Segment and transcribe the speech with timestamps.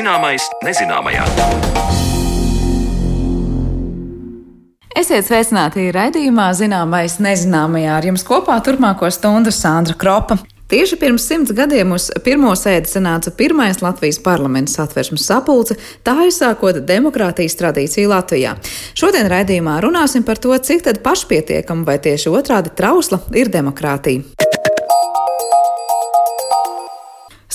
[0.00, 1.24] Zināmais nezināmajā.
[4.96, 10.38] Esiet sveicināti raidījumā Zināmais nezināmajā ar jums kopā turpmāko stundu Sandra Kropa.
[10.72, 15.76] Tieši pirms simts gadiem uz pirmo sēdi sanāca pirmais Latvijas parlamenta satversmes sapulce,
[16.06, 18.56] tā aizsākot demokrātijas tradīciju Latvijā.
[18.96, 24.48] Šodien raidījumā runāsim par to, cik tad pašpietiekama vai tieši otrādi trausla ir demokrātija.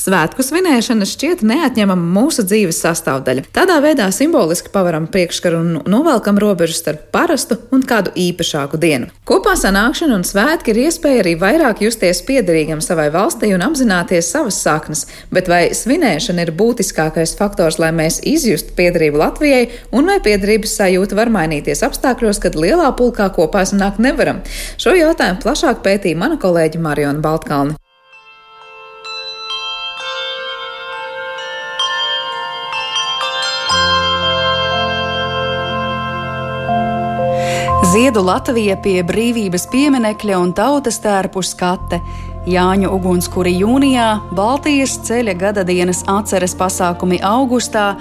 [0.05, 3.47] Svētku svinēšana šķiet neatņemama mūsu dzīves sastāvdaļa.
[3.55, 9.07] Tādā veidā simboliski pavaram priekškaru un novelkam robežu starp parastu un kādu īpašāku dienu.
[9.25, 14.59] Kopā sanākšana un svētki ir iespēja arī vairāk justies piederīgam savai valstī un apzināties savas
[14.61, 20.75] saknes, bet vai svinēšana ir būtiskākais faktors, lai mēs izjustu piederību Latvijai, un vai piederības
[20.83, 24.43] sajūta var mainīties apstākļos, kad lielā pulkā kopā sanākt nevaram?
[24.77, 27.79] Šo jautājumu plašāk pētīja mana kolēģe Mariona Baltkalna.
[37.95, 42.01] Ziedu Latvija pie brīvības pieminekļa un tautas tērpu skate.
[42.43, 47.93] Jāņu ugunskura jūnijā, Baltijas ceļa gada dienas atceres pasākumi augustā,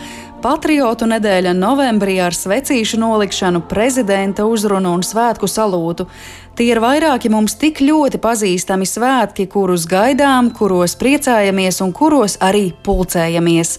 [0.42, 6.04] Patriotu nedēļa novembrī ar svecīšu nolikšanu, prezidenta uzrunu un svētku salūtu.
[6.54, 12.68] Tie ir vairāki mums tik ļoti pazīstami svētki, kurus gaidām, kuros priecājamies un kuros arī
[12.86, 13.72] pulcējamies.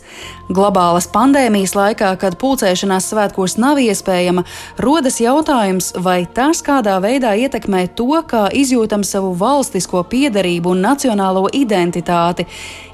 [0.51, 4.43] Globālas pandēmijas laikā, kad pulcēšanās svētkos nav iespējama,
[4.83, 11.47] rodas jautājums, vai tas kādā veidā ietekmē to, kā izjūtam savu valstisko piedarību un nacionālo
[11.55, 12.43] identitāti.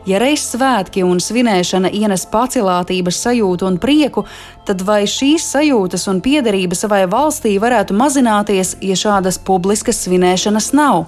[0.09, 4.23] Ja reiz svētki un svinēšana ienes pacilātības sajūtu un prieku,
[4.66, 11.05] tad vai šīs sajūtas un piederība savai valstī varētu mazināties, ja šādas publiskas svinēšanas nav?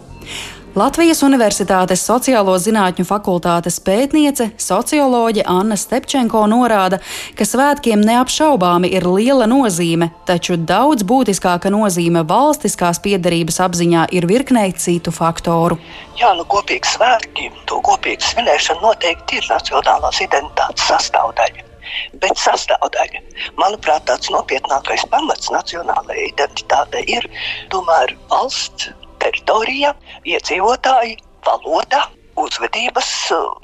[0.73, 6.97] Latvijas Universitātes sociālo zinātņu fakultātes pētniece, socioloģe Anna Stepčenko norāda,
[7.37, 14.73] ka svētkiem neapšaubāmi ir liela nozīme, taču daudz būtiskāka nozīme valstiskās piedarības apziņā ir virknei
[14.85, 15.77] citu faktoru.
[16.17, 21.69] Jā, nu, kopīgi svētki, to kopīgu svinēšana noteikti ir nacionālās identitātes sastāvdaļa.
[22.17, 23.21] Bet sastāvdaļa,
[23.61, 27.29] manuprāt, tāds nopietnākais pamats nacionālajai identitātei ir
[27.69, 28.89] tomēr valsts
[29.23, 29.93] teritorija,
[30.27, 31.17] iedzīvotāji,
[31.47, 32.03] valoda,
[32.39, 33.09] uzvedības,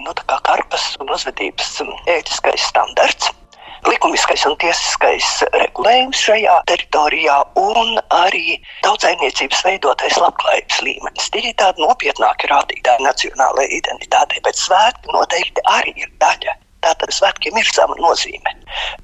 [0.06, 0.14] nu,
[0.48, 1.76] karpas un uzvedības
[2.08, 3.34] ētiskais standarts.
[3.88, 11.32] Likumiskais un tiesiskais regulējums šajā teritorijā un arī tautsājumniecības veidotais labklājības līmenis.
[11.32, 17.58] Tie ir tādi nopietnāki rādītāji nacionālajai identitātei, bet svētki noteikti arī ir daļa Tātad svētkiem
[17.60, 18.54] ir sava nozīme.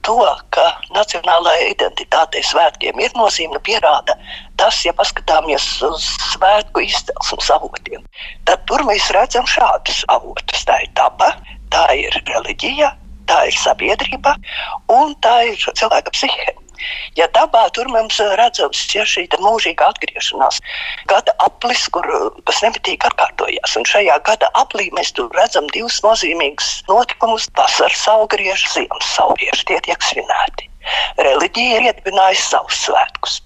[0.08, 0.16] To,
[0.56, 0.66] ka
[0.96, 4.16] nacionālajai identitātei svētkiem ir nozīme, pierāda
[4.62, 8.06] tas, ja paskatāmies uz svētku izcelsmes avotiem.
[8.48, 10.64] Tad tur mēs redzam šādus avotus.
[10.70, 11.34] Tā ir daba,
[11.74, 12.94] tā ir reliģija,
[13.30, 14.38] tā ir sabiedrība
[14.96, 16.56] un tā ir cilvēka psihe.
[17.20, 20.62] Ja dabā tur mums redzams ja šī mūžīga atgriešanās,
[21.12, 22.08] gada aplis, kur,
[22.48, 23.76] kas nemitīgi atkārtojās.
[23.80, 29.66] Un šajā gada aplī mēs redzam divus nozīmīgus notikumus- vasaras augriešu, ziemas augriešu.
[29.66, 30.70] Tie tiek svinēti.
[31.18, 33.42] Reliģija ir iedibinājusi savus svētkus.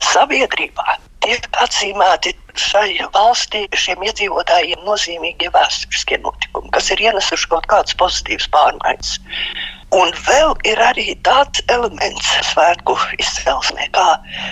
[0.00, 7.96] Sabiedrībā tiek atzīmēti šai valstī šiem iedzīvotājiem nozīmīgie vēsturiskie notikumi, kas ir ienesuši kaut kādas
[8.00, 9.18] pozitīvas pārmaiņas.
[9.96, 14.08] Un vēl ir arī tāds elements svētku izcelsmē, kā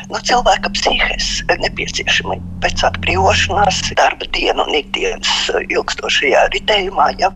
[0.08, 7.10] nu, cilvēka psihes nepieciešamība pēc atbrīvošanās, darba dienu un ikdienas ilgstošajā ritējumā.
[7.20, 7.28] Ja?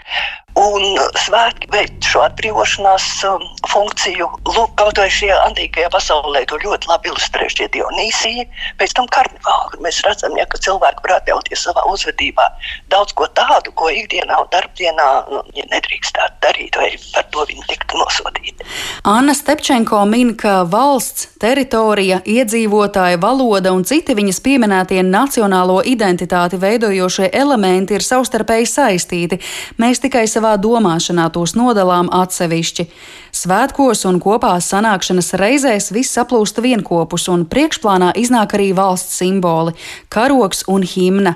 [0.59, 4.27] Un svētki veikt šo atbrīvošanās um, funkciju.
[4.49, 8.49] Lūk, kaut vai šajā antīkajā pasaulē to ļoti labi ilustrē šie Dionīsiji.
[8.81, 12.47] Pēc tam karnevāli mēs redzam, ja, ka cilvēki var atļauties savā uzvedībā
[12.91, 17.67] daudz ko tādu, ko ikdienā un darbdienā nu, ja nedrīkstētu darīt, vai par to viņi
[17.71, 18.67] tiktu nosodīti.
[19.09, 27.31] Anna Stepčenko min, ka valsts, teritorija, iedzīvotāja valoda un citi viņas pieminētie nacionālo identitāti veidojošie
[27.33, 29.41] elementi ir savstarpēji saistīti.
[29.81, 32.89] Mēs tikai savā domāšanā tos nodalām atsevišķi.
[33.31, 39.73] Svētkos un kopā sanākšanas reizēs viss saplūst vienopus, un priekšplānā iznāk arī valsts simboli-
[40.41, 41.35] karoks un himna.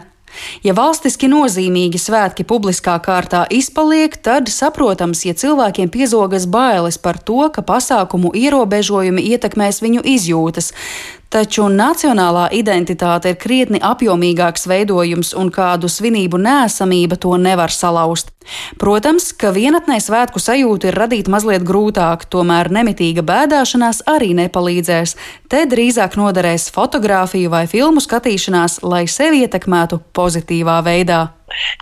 [0.64, 7.46] Ja valstiski nozīmīgi svētki publiskā kārtā izpaliek, tad saprotams, ja cilvēkiem piezogas bailes par to,
[7.54, 10.72] ka pasākumu ierobežojumi ietekmēs viņu izjūtas.
[11.32, 18.30] Taču nacionālā identitāte ir krietni apjomīgāks veidojums, un kādu svinību nēsamība to nevar salauzt.
[18.78, 25.16] Protams, ka vienatnē svētku sajūtu ir radīt mazliet grūtāk, tomēr nemitīga bēdāšanās arī nepalīdzēs.
[25.50, 31.22] Te drīzāk noderēs fotografiju vai filmu skatīšanās, lai sevi ietekmētu pozitīvā veidā.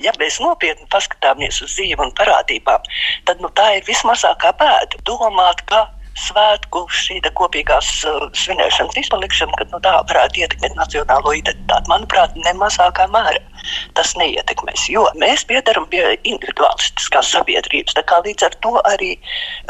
[0.05, 2.85] Ja mēs nopietni paskatāmies uz dzīvi un parādībām,
[3.29, 5.01] tad nu, tā ir vismazākā bēda.
[5.09, 5.87] Domāt, ka
[6.19, 11.91] svētku šī kopīgās uh, svinēšanas izpalikšana, kad nu, tā varētu ietekmēt nacionālo identitāti.
[11.93, 13.41] Manuprāt, nemazākā mērā
[13.97, 17.97] tas neietekmēs, jo mēs piedaram pie individualistiskās sabiedrības.
[18.23, 19.13] Līdz ar to arī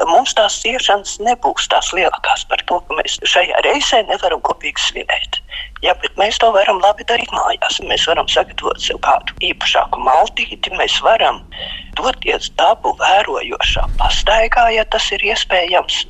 [0.09, 5.39] mums tās ciešanas nebūs tās lielākās par to, ka mēs šajā reizē nevaram kopīgi svinēt.
[5.83, 7.81] Jā, bet mēs to varam labi darīt mājās.
[7.91, 11.43] Mēs varam sagatavot sev kādu īpašāku maltīti, mēs varam
[11.99, 16.05] doties dabu vērojošā pastaigā, ja tas ir iespējams.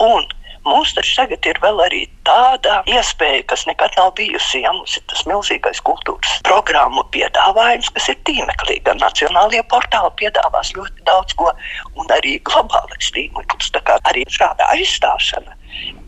[0.00, 0.24] Un
[0.64, 4.62] mums taču tagad ir vēl arī tāda iespēja, kas nekad nav bijusi.
[4.64, 10.74] Ja mums ir tas milzīgais kultūras programmu piedāvājums, kas ir tīmeklī, gan nacionālajie portāli piedāvās
[10.76, 11.50] ļoti daudz ko,
[11.98, 13.72] un arī globālais tīmeklis.
[13.74, 15.58] Tā kā arī šāda aizstāšana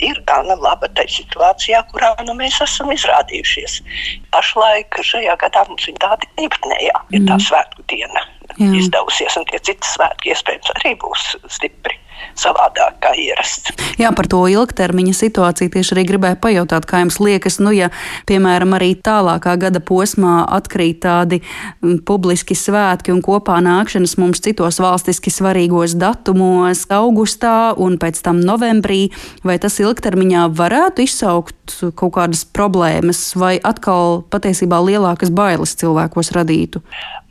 [0.04, 3.80] ir gana laba tajā situācijā, kurā nu, mēs esam izrādījušies.
[4.34, 7.44] Pašlaik šajā gadā mums ir tāda īpatnējā, ir tā mm.
[7.48, 8.26] svētku diena
[8.60, 8.70] Jā.
[8.76, 11.96] izdevusies, un tie citi svētki iespējams arī būs stipri
[12.38, 13.72] savādāk kā ierasts.
[14.00, 17.90] Jā, par to ilgtermiņa situāciju tieši arī gribēju pajautāt, kā jums liekas, nu, ja,
[18.28, 21.40] piemēram, arī tālākā gada posmā atkrīt tādi
[22.06, 29.08] publiski svētki un kopā nākšanas mums citos valstiski svarīgos datumos, augustā un pēc tam novembrī,
[29.46, 36.82] vai tas ilgtermiņā varētu izsaukt kaut kādas problēmas vai atkal patiesībā lielākas bailes cilvēkos radītu?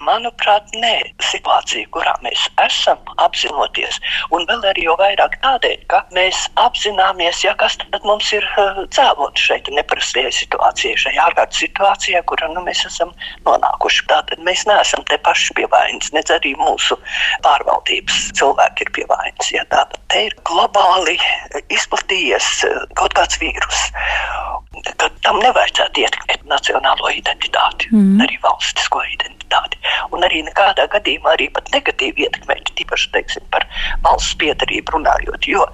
[0.03, 0.95] Manuprāt, nē,
[1.33, 3.99] situācija, kurā mēs esam, apzinoties,
[4.35, 8.83] un vēl arī jau vairāk tādēļ, ka mēs apzināmies, ja kas tad mums ir uh,
[8.93, 13.13] cēlonis šeit neparastajai situācijai, šajā ārkārtas situācijā, kurā nu, mēs esam
[13.47, 14.07] nonākuši.
[14.11, 16.97] Tātad mēs neesam te paši pie vainas, nedz arī mūsu
[17.45, 19.51] pārvaldības cilvēki ir pie vainas.
[19.53, 21.17] Ja, tātad te ir globāli
[21.73, 23.85] izplatījies uh, kaut kāds vīrus.
[24.99, 28.19] Tad tam nevajadzētu ietekmēt nacionālo identitāti, mm.
[28.25, 29.42] arī valstisko identitāti
[30.13, 33.65] un arī nekādā gadījumā arī pat negatīvi ietekmēt, tīpaši teiksim, par
[34.05, 35.47] valsts piedarību runājot.
[35.49, 35.65] Jo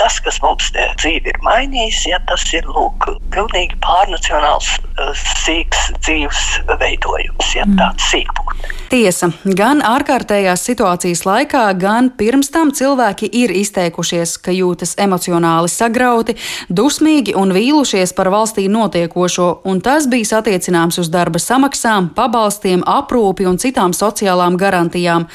[0.00, 6.42] tas, kas mums dzīve ir mainījis, ja tas ir lūk, pilnīgi pārnacionāls, eh, sīks dzīves
[6.80, 7.78] veidojums, ja mm.
[7.80, 8.78] tāds sīkpūtne.
[8.92, 16.36] Tiesa, gan ārkārtējās situācijas laikā, gan pirms tam cilvēki ir izteikušies, ka jūtas emocionāli sagrauti,
[16.68, 22.84] dusmīgi un vīlušies par valstī notiekošo, un tas bija attiecināms uz darba samaksām, pabalstiem,
[23.22, 25.28] aprūpi un citām sociālām garantijām.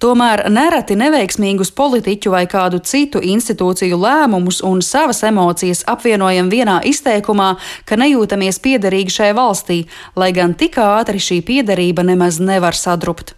[0.00, 7.56] Tomēr nereti neveiksmīgus politiķu vai kādu citu institūciju lēmumus un savas emocijas apvienojam vienā izteikumā,
[7.84, 9.84] ka nejūtamies piederīgi šai valstī,
[10.16, 13.34] lai gan tik ātri šī piederība nemaz nevar sadrupt.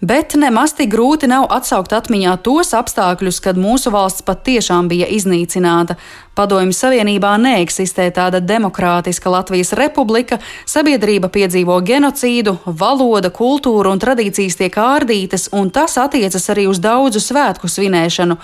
[0.00, 5.96] Bet nemaz tik grūti nav atsaukt atmiņā tos apstākļus, kad mūsu valsts patiešām bija iznīcināta.
[6.38, 10.36] Padomju Savienībā neeksistē tāda demokrātiska Latvijas republika,
[10.70, 17.18] sabiedrība piedzīvo genocīdu, valoda, kultūra un tradīcijas tiek ārdītas, un tas attiecas arī uz daudzu
[17.24, 18.36] svētku svinēšanu.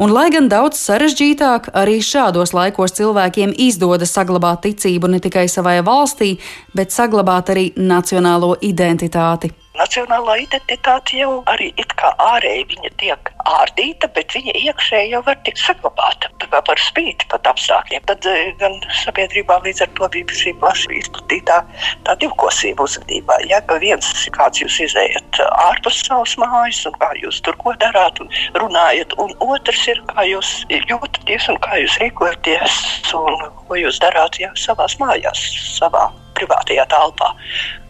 [0.00, 5.82] Un, lai gan daudz sarežģītāk, arī šādos laikos cilvēkiem izdodas saglabāt ticību ne tikai savai
[5.84, 6.38] valstī,
[6.72, 9.52] bet saglabāt arī nacionālo identitāti.
[9.74, 15.40] Nacionālā identitāte jau arī it kā ārēji viņa tiek ārdīta, bet viņa iekšēji jau var
[15.42, 18.04] tikt saglabāta par spīti pat apstākļiem.
[18.06, 21.58] Tad eh, gan sabiedrībā līdz ar to bija šī plaši izplatītā
[22.06, 23.40] tā divkosība uzvedībā.
[23.50, 24.06] Ja ka viens
[24.38, 28.30] kāds jūs izējat ārpus savas mājas un kā jūs tur ko darāt un
[28.62, 32.82] runājat, un otrs ir kā jūs jūtaties un kā jūs rīkojaties
[33.18, 37.34] un ko jūs darāt ja, savās mājās, savā privātajā telpā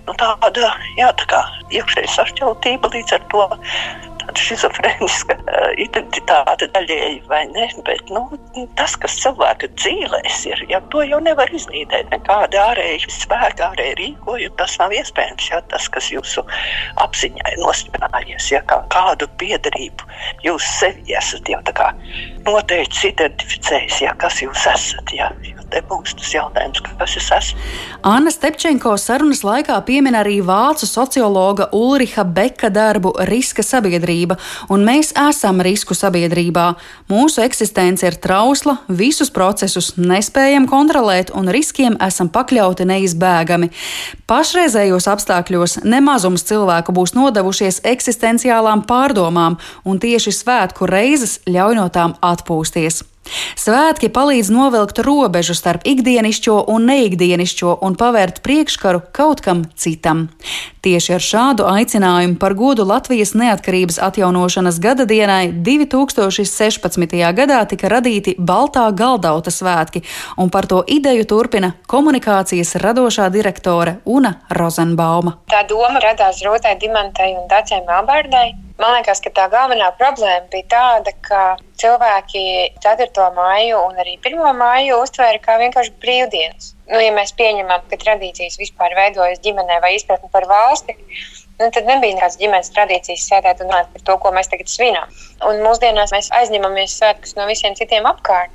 [0.06, 1.42] nu, tāda jā, tā kā
[1.74, 3.46] iekšēja sašķeltība līdz ar to.
[4.24, 8.24] Tāda schizofrēniska uh, identitāte daļēji vai ne, bet nu,
[8.78, 12.08] tas, kas cilvēka dzīvēs ir, ja to jau nevar iznīdēt.
[12.14, 15.50] Nekāda ārēja spēka, ārēja rīkojuma, tas nav iespējams.
[15.52, 16.44] Ja, tas, kas jūsu
[17.04, 20.08] apziņā ir nostiprinājies, ja kā, kādu piedarību
[20.46, 21.60] jūs sevi esat jau
[22.44, 25.12] noteikti identificējis, ja, kas jūs esat.
[25.14, 25.30] Ja,
[25.74, 27.60] te būs tas jautājums, kas es esmu.
[28.06, 34.13] Anna Stepčenko sarunas laikā piemin arī vācu sociologa Ulriha Beka darbu Riska sabiedrība,
[34.72, 36.66] un mēs esam risku sabiedrībā.
[37.10, 43.70] Mūsu eksistence ir trausla, visus procesus nespējam kontrolēt, un riskiem esam pakļauti neizbēgami.
[44.30, 52.16] Pašreizējos apstākļos nemazums cilvēku būs nodevušies eksistenciālām pārdomām, un tieši svētku reizes ļauj no tām
[52.22, 53.13] atpūsties.
[53.58, 60.28] Svētki palīdz novilkt robežu starp ikdienišķo un neikdienišķo un pavērt priekškaru kaut kam citam.
[60.84, 67.16] Tieši ar šādu aicinājumu par godu Latvijas neatkarības atjaunošanas gada dienai 2016.
[67.38, 70.04] gadā tika radīti Baltā galdauta svētki,
[70.36, 75.38] un par to ideju turpina komunikācijas radošā direktore Una Rozenbauma.
[75.48, 80.64] Tā doma radās Rotai Dimantai un Dacei Melbārdai Man liekas, ka tā galvenā problēma bija
[80.72, 81.42] tāda, ka
[81.78, 82.40] cilvēki
[82.82, 83.26] 4.
[83.36, 84.40] māju un arī 1.
[84.58, 86.72] māju uztvēra kā vienkārši brīvdienas.
[86.90, 90.96] Nu, ja mēs pieņemam, ka tradīcijas vispār veidojas ģimenē vai izpratne par valsti,
[91.60, 95.14] nu, tad nebija nekādas ģimenes tradīcijas sēdēt un runāt par to, ko mēs tagad svinām.
[95.46, 98.50] Un mūsdienās mēs aizņemamies svētkus no visiem citiem apkārt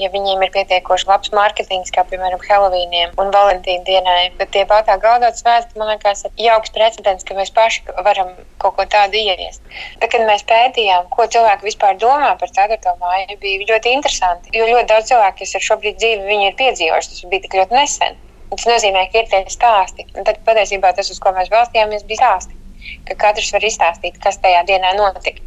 [0.00, 4.30] ja viņiem ir pietiekoši labs mārketings, kā piemēram Helovīniem un Valentīna dienai.
[4.38, 8.78] Bet tie baltā galdot svētki, man liekas, ir jauks precedents, ka mēs paši varam kaut
[8.78, 9.62] ko tādu ieviest.
[10.00, 12.96] Tad, kad mēs pētījām, ko cilvēki vispār domā par 4.
[13.02, 14.54] māju, bija ļoti interesanti.
[14.56, 17.78] Jo ļoti daudz cilvēku, kas ir šobrīd dzīvi, viņi ir piedzīvojuši, tas bija tik ļoti
[17.78, 18.18] nesen.
[18.50, 20.08] Tas nozīmē, ka ir tie stāsti.
[20.18, 22.59] Un tad patiesībā tas, uz ko mēs balstījāmies, bija stāsti.
[23.08, 25.42] Ka katrs var izstāstīt, kas tajā dienā notika.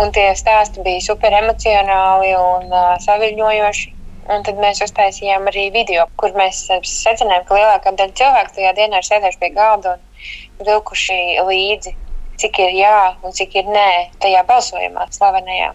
[0.00, 3.96] Un tie stāsti bija super emocionāli un uh, saviņojoši.
[4.30, 9.00] Un tad mēs uztaisījām arī video, kur mēs secinājām, ka lielākā daļa cilvēku tajā dienā
[9.00, 11.94] ir sēdējuši pie galda un vilkuši līdzi,
[12.38, 13.88] cik ir jā un cik ir nē
[14.22, 15.72] tajā balsojumā, slavenajā.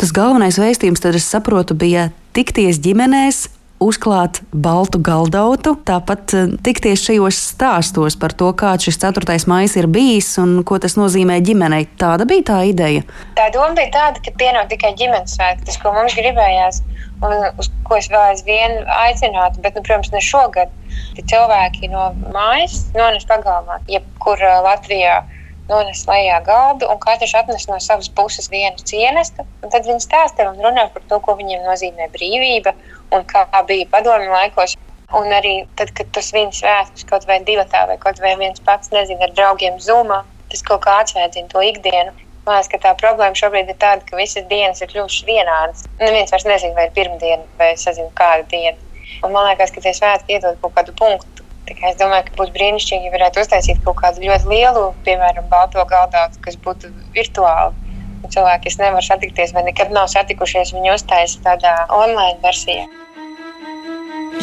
[0.00, 3.44] Tas galvenais vēstījums, tad es saprotu, bija tikties ģimenēs
[3.82, 9.38] uzklāt baltu galdautu, tāpat eh, tikties šajos stāstos par to, kāds šis 4.
[9.50, 11.86] maija ir bijis un ko tas nozīmē ģimenei.
[12.00, 13.06] Tāda bija tā ideja.
[13.38, 16.82] Tā doma bija tāda, ka tie nav tikai ģimenes svētki, tas, ko mums gribējās.
[17.18, 20.74] Un uz ko es vēl aizvien aicinātu, bet, nu, protams, ne šogad.
[21.18, 25.22] Cilvēki no mājas nones pagalmā, jebkur eh, Latvijā
[25.68, 29.44] nones lejā galdu, un katrs atnes no savas puses vienu cienestu.
[29.66, 32.72] Tad viņi stāsta un runā par to, ko viņiem nozīmē brīvība
[33.14, 34.76] un kā bija padomju laikos.
[35.18, 38.60] Un arī tad, kad tas viens svētkus kaut vai divi tā, vai kaut vai viens
[38.60, 40.18] pats nezina ar draugiem zumā,
[40.52, 42.12] tas kaut kā atsvēdzina to ikdienu.
[42.44, 45.88] Man liekas, ka tā problēma šobrīd ir tāda, ka visas dienas ir kļuvušas vienādas.
[46.00, 48.76] Neviens vairs nezina, vai ir pirmdiena vai es nezinu, kāda diena.
[49.24, 51.44] Un man liekas, ka tie svētki iedod kaut kādu punktu.
[51.68, 56.40] Es domāju, ka būtu brīnišķīgi, ja varētu uztaisīt kaut kādu ļoti lielu, piemēram, balto galdātu,
[56.44, 57.87] kas būtu virtuāli
[58.26, 62.88] cilvēki, kas nevar satikties vai nekad nav satikušies, viņi uztaisa tādā online versijā.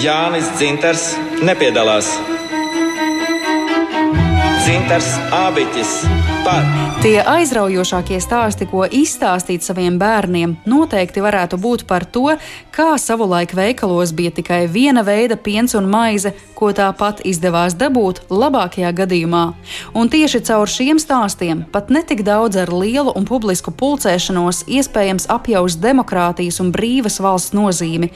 [0.01, 1.13] Jānis Dzinters
[1.45, 2.09] nepiedalās.
[4.65, 5.89] Dzinters Ābiķis
[6.41, 6.63] par.
[7.03, 12.31] Tie aizraujošākie stāsti, ko izstāstīt saviem bērniem, noteikti varētu būt par to,
[12.73, 18.89] kā savulaik veikalos bija tikai viena veida piens un maize, ko tāpat izdevās dabūt labākajā
[19.03, 19.43] gadījumā.
[19.93, 25.77] Un tieši caur šiem stāstiem, pat netik daudz ar lielu un publisku pulcēšanos, iespējams apjaust
[25.85, 28.09] demokrātijas un brīvas valsts nozīmi.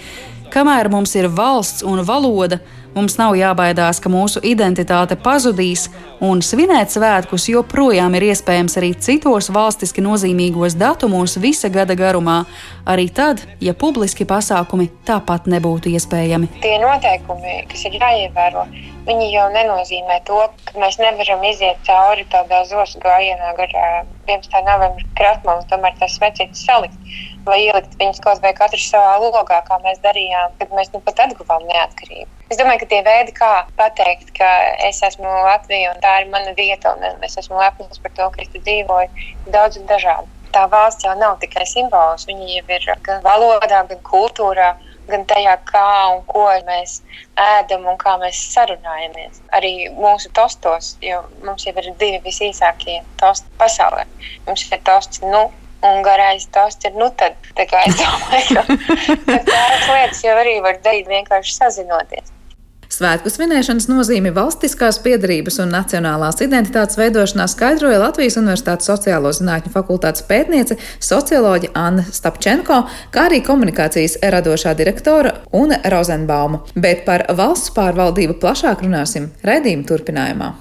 [0.49, 2.57] Kamēr mums ir valsts un valoda,
[2.95, 5.85] Mums nav jābaidās, ka mūsu identitāte pazudīs,
[6.25, 12.39] un svinēt svētkus joprojām ir iespējams arī citos valstiski nozīmīgos datumos visa gada garumā,
[12.89, 16.49] arī tad, ja publiski pasākumi tāpat nebūtu iespējami.
[16.65, 18.65] Tie noteikumi, kas ir jāievēro,
[19.05, 23.89] viņi jau nenozīmē to, ka mēs nevaram iziet cauri tādā zosu gājienā garā
[24.25, 24.63] 11.
[24.65, 26.97] novembra krāsmā un tomēr tas vecītis salikt
[27.49, 31.23] vai ielikt viņus kaut vai katrs savā logā, kā mēs darījām, kad mēs nu pat
[31.27, 32.29] atguvām neatkarību.
[32.49, 34.49] Es domāju, ka tie veidi, kā pateikt, ka
[34.87, 38.43] es esmu Latvija un tā ir mana vieta, un es esmu lepns par to, ka
[38.43, 39.09] es tur dzīvoju,
[39.45, 40.31] ir daudz un dažādi.
[40.49, 44.71] Tā valsts jau nav tikai simbols, viņa jau ir gan valodā, gan kultūrā,
[45.09, 46.99] gan tajā, kā un ko mēs
[47.43, 49.41] ēdam un kā mēs sarunājamies.
[49.53, 54.05] Arī mūsu tostos, jo mums jau ir divi visīsākie tosti pasaulē.
[54.47, 55.49] Mums ir tosts, nu,
[55.85, 57.37] un garais tosts ir nu tad.
[57.57, 58.65] Tā kā es domāju,
[59.29, 62.35] ka tādas lietas jau arī var darīt vienkārši sazinoties.
[62.89, 70.25] Svētku svinēšanas nozīmi valstiskās piedarības un nacionālās identitātes veidošanā skaidroja Latvijas Universitātes sociālo zinātņu fakultātes
[70.25, 72.81] pētniece socioloģa Anna Stapčenko,
[73.13, 76.63] kā arī komunikācijas radošā direktora Une Rozenbauma.
[76.73, 80.53] Bet par valsts pārvaldību plašāk runāsim raidījuma turpinājumā.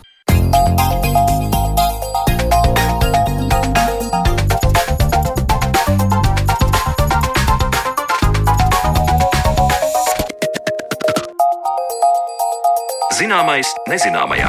[13.19, 14.47] Zināmais nezināmajā.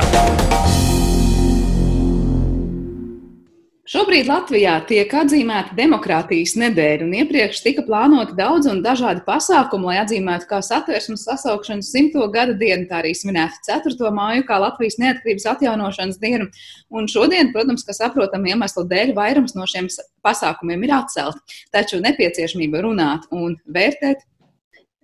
[3.89, 9.97] Šobrīd Latvijā tiek atzīmēta demokrātijas nedēļa, un iepriekš tika plānoti daudz un dažādi pasākumi, lai
[10.03, 14.13] atzīmētu kā satversmes sasaukšanas simto gada dienu, tā arī svinētu 4.
[14.13, 16.51] māju kā Latvijas neatkarības atjaunošanas dienu.
[16.93, 19.89] Un šodien, protams, ka saprotam iemeslu dēļ, vairums no šiem
[20.21, 21.61] pasākumiem ir atcelti.
[21.73, 24.29] Taču nepieciešamība runāt un vērtēt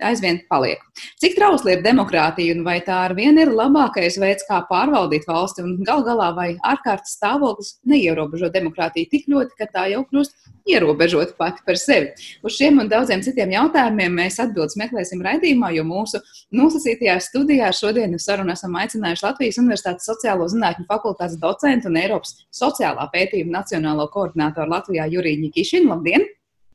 [0.03, 0.81] aizvien paliek.
[1.21, 5.63] Cik trausli ir demokrātija un vai tā ar vienu ir labākais veids, kā pārvaldīt valsti
[5.63, 11.35] un gal galā vai ārkārtas stāvoklis neierobežo demokrātiju tik ļoti, ka tā jau kļūst ierobežota
[11.39, 12.11] pati par sevi.
[12.43, 16.21] Uz šiem un daudziem citiem jautājumiem mēs atbildes meklēsim raidījumā, jo mūsu
[16.55, 22.35] nosacītajā studijā šodien uz sarunu esam aicinājuši Latvijas Universitātes sociālo zinātņu fakultātes docentu un Eiropas
[22.53, 25.93] sociālā pētījuma nacionālo koordinātoru Latvijā Juriju Nikišinu.
[25.93, 26.27] Labdien!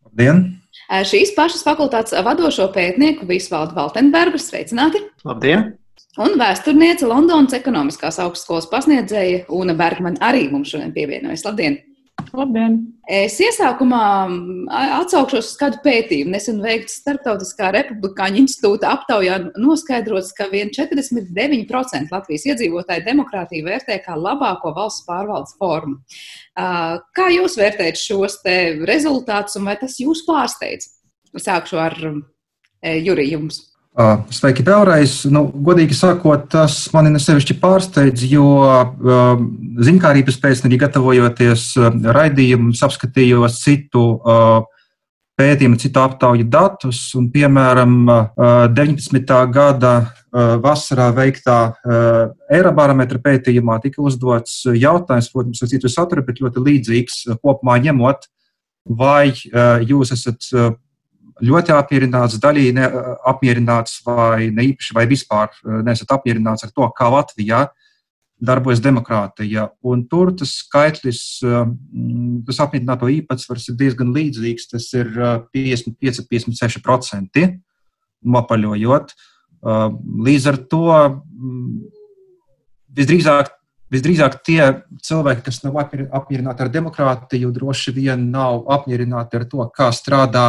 [0.07, 0.41] Labdien!
[1.07, 5.03] Šīs pašas fakultātes vadošo pētnieku Visvaldu Valtenbergu sveicināti!
[5.27, 5.75] Labdien!
[6.21, 11.45] Un vēsturniece Londonas ekonomiskās augstskolas pasniedzēja Una Bergmana arī mums šodien pievienojas.
[11.47, 11.79] Labdien!
[12.35, 12.75] Labdien!
[13.11, 14.01] Es iesākumā
[14.71, 16.33] atsaukšos uz kādu pētījumu.
[16.35, 24.19] Nesen veikts Startautiskā republikāņu institūta aptaujā noskaidrots, ka vien 49% Latvijas iedzīvotāji demokrātiju vērtē kā
[24.19, 25.99] labāko valsts pārvaldes formu.
[26.55, 28.39] Kā jūs vērtējat šos
[28.91, 30.93] rezultātus un vai tas jūs pārsteidz?
[31.39, 31.99] Sākšu ar
[32.81, 33.70] Juriju jums.
[33.91, 35.25] Sveiki vēlreiz.
[35.35, 39.41] Nu, godīgi sakot, tas mani nesevišķi pārsteidz, jo uh,
[39.83, 41.65] ziņkārības pēc tam, gatavojoties
[42.15, 44.05] raidījumam, apskatījos citu
[45.41, 47.03] pētījumu, citu aptauju datus.
[47.19, 49.35] Un, piemēram, uh, 19.
[49.51, 49.95] gada
[50.31, 51.57] vasarā veiktā
[52.55, 58.29] Eirobarometra pētījumā tika uzdots jautājums, protams, ar citu saturu, bet ļoti līdzīgs kopumā ņemot,
[58.87, 60.47] vai jūs esat
[61.45, 62.89] ļoti apmierināts, daļīgi ne,
[63.29, 67.67] apmierināts vai ne īpaši, vai vispār eh, nesat apmierināts ar to, kā Latvijā
[68.41, 69.67] darbojas demokrātija.
[69.85, 71.65] Un tur tas skaitlis, eh,
[72.49, 74.71] tas apmierināto īpatsvars ir diezgan līdzīgs.
[74.73, 75.13] Tas ir
[75.57, 77.57] 55-56% eh,
[78.21, 79.17] nopaļojot.
[79.61, 80.85] Līdz ar to
[82.97, 83.57] visdrīzāk
[83.91, 84.61] Visdrīzāk tie
[85.03, 90.45] cilvēki, kas nav apmierināti ar demokrātiju, droši vien nav apmierināti ar to, kā strādā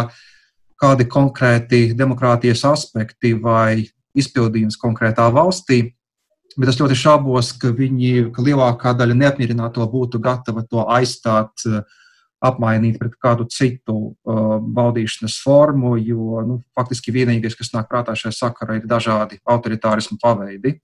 [0.81, 3.85] kādi konkrēti demokrātijas aspekti vai
[4.17, 5.83] izpildījums konkrētā valstī.
[6.57, 11.63] Bet es ļoti šaubos, ka viņi, ka lielākā daļa neapmierināto būtu gatava to aizstāt,
[12.41, 18.33] apmainīt pret kādu citu uh, valdīšanas formu, jo nu, faktiski vienīgais, kas nāk prātā šajā
[18.33, 20.79] sakarā, ir dažādi autoritārismu paveidi.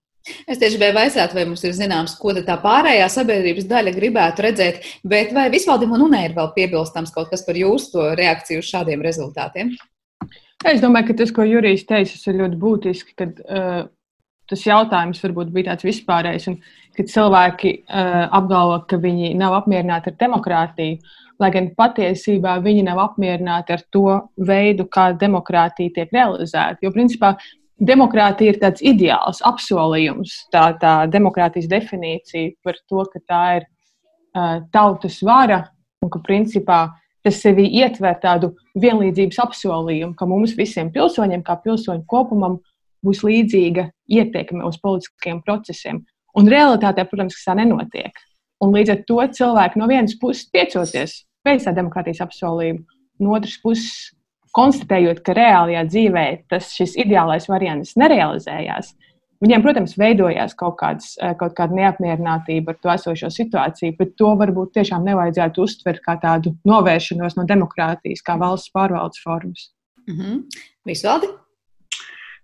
[0.47, 4.87] Es tieši gribēju vaicāt, vai mums ir zināms, ko tā pārējā sabiedrības daļa gribētu redzēt,
[5.07, 9.05] bet vai visvaldim un unē ir vēl piebilstams kaut kas par jūsu reakciju uz šādiem
[9.05, 9.71] rezultātiem?
[10.65, 13.85] Es domāju, ka tas, ko Jurijs teica, ir ļoti būtiski, kad uh,
[14.49, 16.57] tas jautājums varbūt bija tāds vispārējs, un
[16.97, 20.97] kad cilvēki uh, apgalvo, ka viņi nav apmierināti ar demokrātiju,
[21.37, 24.17] lai gan patiesībā viņi nav apmierināti ar to
[24.49, 26.81] veidu, kā demokrātija tiek realizēta.
[26.81, 27.35] Jo, principā,
[27.77, 34.63] demokrātija ir tāds ideāls apsolījums, tā, tā demokrātijas definīcija par to, ka tā ir uh,
[34.73, 35.67] tautas vara
[36.01, 36.87] un ka principā
[37.27, 42.61] tas sevi ietver tādu vienlīdzības apsolījumu, ka mums visiem pilsoņiem, kā pilsoņu kopumam,
[43.03, 46.01] būs līdzīga ietekme uz politiskiem procesiem.
[46.37, 48.15] Un realitātē, protams, tas tā nenotiek.
[48.63, 52.85] Un līdz ar to cilvēki no vienas puses piecoties pēc tā demokrātijas apsolījuma,
[53.21, 54.13] no otras puses
[54.57, 58.93] konstatējot, ka reālajā dzīvē tas šis ideālais variants nerealizējās,
[59.43, 64.33] viņiem, protams, veidojās kaut, kāds, eh, kaut kāda neapmierinātība ar to esošo situāciju, bet to
[64.39, 69.71] varbūt tiešām nevajadzētu uztvert kā tādu novēršanos no demokrātijas, kā valsts pārvaldes formas.
[70.07, 70.43] Mm -hmm.
[70.85, 71.27] Visvaldi?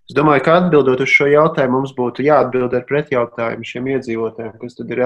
[0.04, 4.74] Es domāju, ka atbildot uz šo jautājumu, mums būtu jāatbild ar pretjautājumu šiem iedzīvotājiem, kas
[4.76, 5.00] tad ir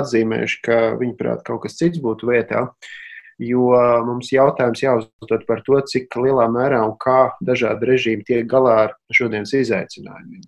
[0.00, 2.66] atzīmējuši, ka viņi prāt kaut kas cits būtu vietā.
[3.38, 3.68] Jo
[4.08, 8.96] mums jautājums jāuzdod par to, cik lielā mērā un kā dažādi režīmi tiek galā ar
[9.12, 10.42] šodienas izaicinājumiem.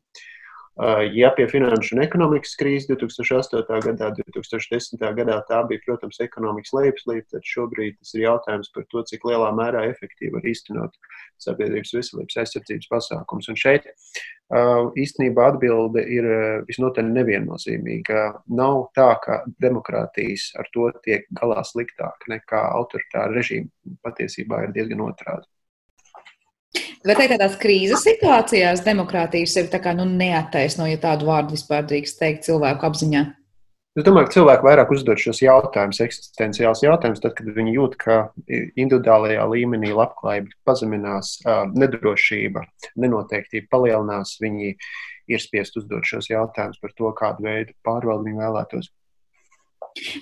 [0.79, 3.81] Uh, ja pie finanšu un ekonomikas krīzes 2008.
[3.83, 5.01] gadā, 2010.
[5.17, 9.49] gadā tā bija, protams, ekonomikas lejupslīde, tad šobrīd tas ir jautājums par to, cik lielā
[9.59, 10.95] mērā efektīvi var īstenot
[11.43, 13.51] sabiedrības veselības aizsardzības pasākums.
[13.51, 18.25] Un šeit uh, īstenībā atbilde ir uh, visnotaļ neviennozīmīga.
[18.63, 23.99] Nav tā, ka demokrātijas ar to tiek galā sliktāk nekā autoritāra režīma.
[24.07, 25.51] Patiesībā ir diezgan otrādi.
[27.07, 32.19] Teikt, tādās krīzes situācijās demokrātija sevi tā kā nu, neattaisno, ja tādu vārdu vispār drīkst
[32.19, 33.25] teikt cilvēku apziņā?
[33.99, 38.19] Es domāju, ka cilvēki vairāk uzdod šos jautājumus, eksistenciālus jautājumus, tad, kad viņi jūt, ka
[38.79, 41.33] individuālajā līmenī labklājība pazeminās,
[41.75, 42.63] nedrošība,
[42.95, 44.37] nenoteiktība palielinās.
[44.43, 44.75] Viņi
[45.35, 48.93] ir spiest uzdot šos jautājumus par to, kādu veidu pārvaldi viņi vēlētos.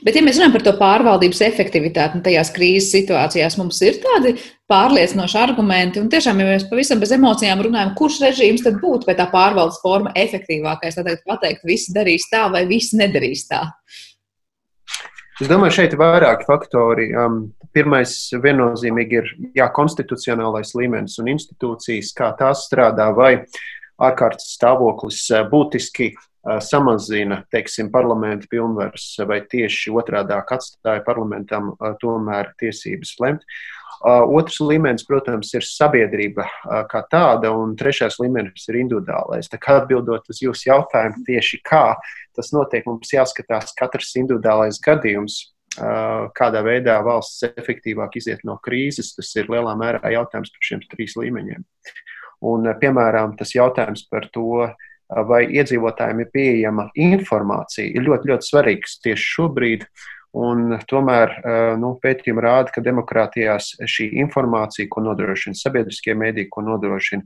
[0.04, 4.34] Bet, ja mēs runājam par to pārvaldības efektivitāti, un tajās krīzes situācijās mums ir tādi
[4.70, 9.16] pārliecinoši argumenti, un tiešām, ja mēs pavisam bez emocijām runājam, kurš režīms tad būtu vai
[9.18, 13.62] tā pārvaldes forma efektīvākais, tad pateikt, visi darīs tā vai visi nedarīs tā.
[15.36, 17.10] Es domāju, šeit ir vairāki faktori.
[17.12, 17.40] Um,
[17.76, 19.26] pirmais viennozīmīgi ir
[19.58, 23.34] jā, konstitucionālais līmenis un institūcijas, kā tās strādā, vai
[24.02, 26.26] ārkārtas stāvoklis uh, būtiski uh,
[26.60, 33.42] samazina, teiksim, parlamenta pilnvaras, vai tieši otrādi atstāja parlamentam tomēr tiesības lemt.
[34.06, 36.44] Otrs līmenis, protams, ir sabiedrība
[36.90, 39.48] kā tāda, un trešais līmenis ir individuālais.
[39.50, 41.96] Tā kā atbildot uz jūsu jautājumu, tieši kā
[42.36, 45.40] tas notiek, mums jāskatās katrs individuālais gadījums.
[45.76, 51.16] Kādā veidā valsts efektīvāk iziet no krīzes, tas ir lielā mērā jautājums par šiem trīs
[51.18, 51.64] līmeņiem.
[52.44, 54.66] Un, piemēram, tas jautājums par to,
[55.28, 59.86] vai iedzīvotājiem ir pieejama informācija, ir ļoti, ļoti svarīgs tieši šobrīd.
[60.36, 61.30] Un tomēr
[61.80, 67.24] nu, pētījumi rāda, ka demokrātijās šī informācija, ko nodrošina sabiedriskie mēdīji, ko nodrošina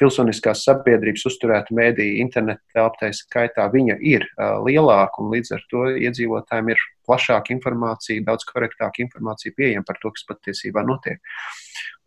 [0.00, 4.26] pilsoniskās sabiedrības uzturēta mēdīja, interneta telpā skaitā, viņa ir
[4.66, 10.12] lielāka un līdz ar to iedzīvotājiem ir plašāka informācija, daudz korektāka informācija pieejama par to,
[10.14, 11.20] kas patiesībā notiek.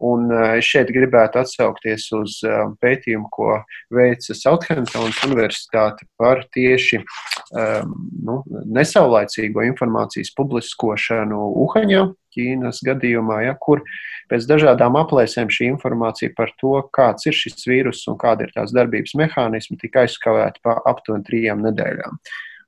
[0.04, 0.28] Un
[0.58, 2.40] es šeit gribētu atsaukties uz
[2.84, 3.60] pētījumu, ko
[3.94, 7.94] veica Southamptonas Universitāte par tieši um,
[8.28, 8.42] nu,
[8.80, 12.04] nesaulaicīgo informācijas publiskošanu Uhaņā,
[12.34, 13.84] Ķīnas gadījumā, ja, kur
[14.32, 18.74] pēc dažādām aplēsēm šī informācija par to, kāds ir šis vīrus un kāda ir tās
[18.76, 22.20] darbības mehānismi, tika aizskavēta pa aptuveni trijām nedēļām.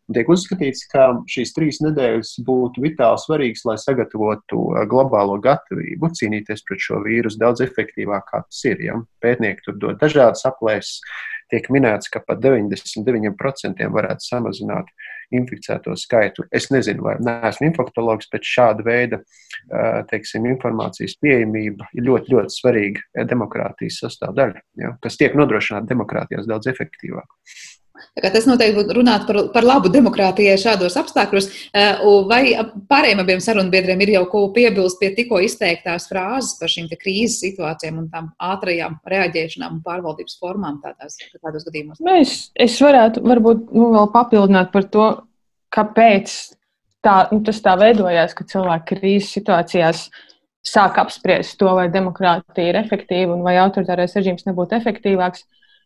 [0.05, 6.11] Un tiek uzskatīts, ka šīs trīs nedēļas būtu vitāli svarīgas, lai sagatavotu uh, globālo gatavību
[6.19, 8.83] cīnīties pret šo vīrusu daudz efektīvāk, kā tas ir.
[8.85, 8.99] Ja?
[9.25, 10.99] Pētnieki tur dod dažādas aplēses.
[11.49, 14.93] Tiek minēts, ka pat 99% varētu samazināt
[15.35, 16.45] inficēto skaitu.
[16.53, 19.21] Es nezinu, vai neesmu infaktologs, bet šāda veida
[20.11, 24.93] teiksim, informācijas pieejamība ir ļoti, ļoti svarīga demokrātijas sastāvdaļa, ja?
[25.01, 27.29] kas tiek nodrošināta demokrātijās daudz efektīvāk.
[28.21, 31.49] Tas noteikti būtu runāt par, par labu demokrātijai šādos apstākļos.
[31.75, 32.41] Eh, vai
[32.91, 38.01] pārējiem abiem sarunbiedriem ir jau ko piebilst pie tikko izteiktās frāzes par šīm krīzes situācijām
[38.03, 42.03] un tām ātrajām reaģēšanām un pārvaldības formām tādās, tādos gadījumos?
[42.05, 45.09] Mēs, es varētu varbūt nu, vēl papildināt par to,
[45.75, 46.35] kāpēc
[47.05, 50.07] tā, nu, tas tā veidojās, ka cilvēki krīzes situācijās
[50.65, 55.45] sāk apspriest to, vai demokrātija ir efektīva un vai autoritārais režīms nebūtu efektīvāks.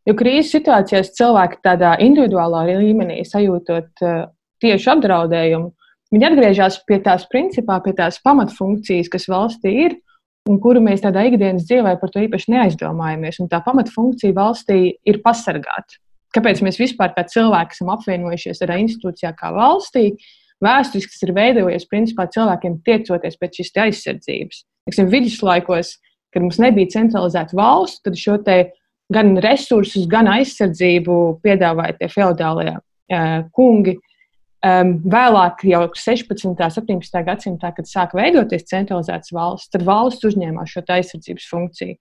[0.10, 4.24] Jo krīzes situācijās cilvēki tādā individuālā līmenī sajūtot uh,
[4.64, 5.68] tieši apdraudējumu,
[6.16, 10.00] viņi atgriežas pie tās principā, pie tās pamatfunkcijas, kas valstī ir,
[10.50, 13.38] un kuru mēs tādā ikdienas dzīvē par to īpaši neaizdomājamies.
[13.44, 16.00] Un tā pamatfunkcija valstī ir pasargāt.
[16.34, 20.12] Kāpēc mēs vispār kā cilvēki esam apvienojušies ar institūcijā kā valstī?
[20.66, 24.66] Vēsturiski tas ir veidojies principā cilvēkiem tiecoties pēc šīs aizsardzības.
[24.90, 25.96] Tiksim, viduslaikos,
[26.34, 28.58] kad mums nebija centralizēta valsts, tad šo te
[29.14, 33.98] gan resursus, gan aizsardzību piedāvāja tie feudālie uh, kungi.
[34.60, 36.50] Vēlāk, jau 16.
[36.50, 37.22] un 17.
[37.24, 41.96] gadsimtā, kad sāka veidoties centralizētas valsts, tad valsts uzņēmās šo aizsardzības funkciju.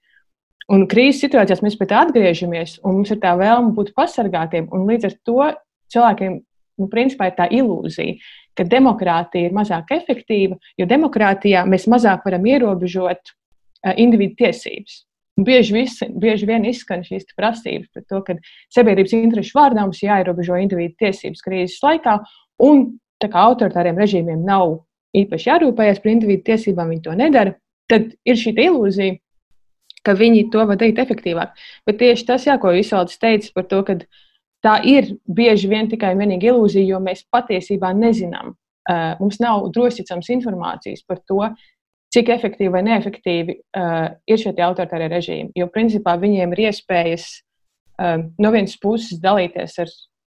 [0.74, 4.66] Un krīzes situācijās mēs pie tā atgriežamies, un mums ir tā vēlme būt pasargātiem.
[4.68, 5.38] Līdz ar to
[5.94, 6.34] cilvēkiem
[6.82, 8.18] nu, principā ir tā ilūzija,
[8.58, 15.04] ka demokrātija ir mazāk efektīva, jo demokrātijā mēs mazāk varam ierobežot uh, individu tiesības.
[15.38, 18.34] Bieži, visi, bieži vien izskan šīs prasības par to, ka
[18.74, 22.16] sabiedrības interešu vārdā mums jāierobežo individu tiesības krīzes laikā,
[22.66, 24.80] un tā kā autoritāriem režīmiem nav
[25.18, 27.54] īpaši jārūpējas par individu tiesībām, viņi to nedara,
[27.90, 29.18] tad ir šī ilūzija,
[30.04, 31.54] ka viņi to var darīt efektīvāk.
[31.86, 33.98] Bet tieši tas, jā, ko Isvalds teica par to, ka
[34.64, 38.56] tā ir bieži vien tikai un vienīgi ilūzija, jo mēs patiesībā nezinām.
[39.20, 41.42] Mums nav drošticams informācijas par to,
[42.14, 45.52] cik efektīvi vai neefektīvi uh, ir šie autoritārie režīmi.
[45.58, 49.92] Jo principā viņiem ir iespējas uh, no vienas puses dalīties ar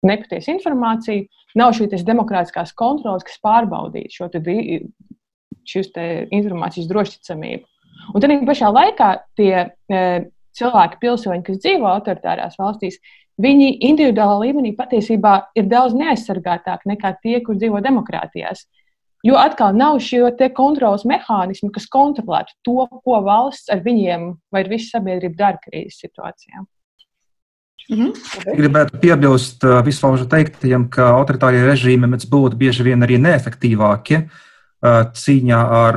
[0.08, 1.26] nepatiesu informāciju,
[1.58, 4.30] nav šīs demokrātiskās kontrolas, kas pārbaudītu šo
[6.32, 7.66] informācijas drošticamību.
[8.14, 10.26] Un tad pašā laikā tie uh,
[10.58, 12.98] cilvēki, pilsoņi, kas dzīvo autoritārās valstīs,
[13.42, 18.64] viņi individuālā līmenī patiesībā ir daudz neaizsargātāki nekā tie, kur dzīvo demokrātijās.
[19.26, 20.22] Jo atkal nav šie
[20.54, 25.98] kontrols mehānismi, kas kontrolētu to, ko valsts ar viņiem vai ar visu sabiedrību dara krīzes
[26.04, 26.62] situācijā.
[27.88, 28.12] Mhm.
[28.58, 34.26] Gribētu piebilst vispār teiktajam, ka autoritārie režīmi mēdz būt bieži vien arī neefektīvāki
[35.18, 35.96] cīņā ar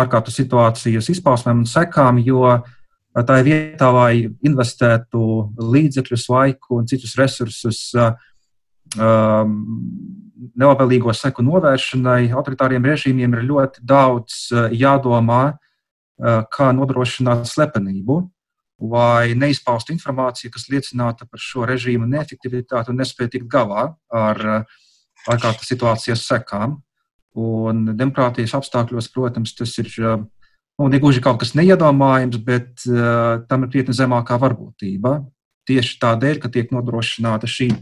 [0.00, 2.56] ārkārtu situācijas izpausmēm un sekām, jo
[3.14, 5.20] tā ir vietā, lai investētu
[5.60, 7.94] līdzekļus, laiku un citus resursus
[8.98, 9.60] um,
[10.56, 15.56] nelabvēlīgo seku novēršanai autoritāriem režīmiem ir ļoti daudz jādomā,
[16.52, 18.22] kā nodrošināt slepenību
[18.90, 24.42] vai neizpaustu informāciju, kas liecinātu par šo režīmu neefektivitāti un nespēju tikt galā ar
[25.26, 26.80] ārkārtas situācijas sekām.
[27.36, 33.72] Un demokrātijas apstākļos, protams, tas ir nu, negluži kaut kas neiedomājams, bet uh, tam ir
[33.72, 35.18] krietni zemākā varbūtība.
[35.68, 37.72] Tieši tādēļ, ka tiek nodrošināta šī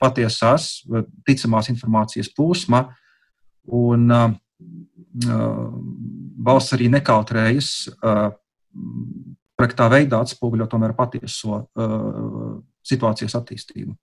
[0.00, 0.68] patiesās,
[1.26, 2.84] ticamās informācijas plūsma,
[3.78, 4.32] un uh,
[6.48, 8.28] valsts arī nekautrējas uh,
[9.58, 12.52] korektā veidā atspoguļot tomēr patieso uh,
[12.86, 13.96] situācijas attīstību.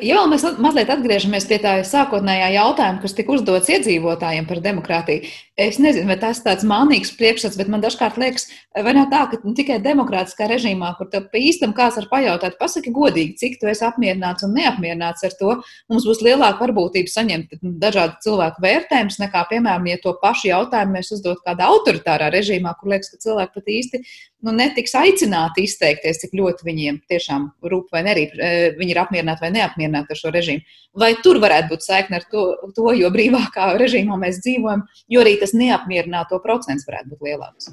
[0.00, 5.28] Ja vēl mēs mazliet atgriežamies pie tā sākotnējā jautājuma, kas tika uzdots iedzīvotājiem par demokrātiju,
[5.56, 9.20] es nezinu, vai tas ir tāds mānīgs priekšstats, bet man dažkārt liekas, vai nav tā,
[9.30, 13.60] ka nu, tikai demokrātiskā režīmā, kur tev pa īstam kāds var pajautāt, pasaki godīgi, cik
[13.60, 15.54] tu esi apmierināts un neapmierināts ar to,
[15.92, 21.14] mums būs lielāka varbūtība saņemt dažādu cilvēku vērtējumus, nekā, piemēram, ja to pašu jautājumu mēs
[21.14, 24.02] uzdot kādā autoritārā režīmā, kur liekas, ka cilvēki pat īsti
[24.44, 29.44] nu, netiks aicināti izteikties, cik ļoti viņiem tiešām rūp vai nerīp, e, viņi ir apmierināti
[29.46, 30.74] vai neapmierināti ar šo režīmu.
[31.00, 32.44] Vai tur varētu būt saikne ar to,
[32.76, 37.70] to, jo brīvākā režīmā mēs dzīvojam, jo arī tas neapmierināto procents varētu būt lielāks?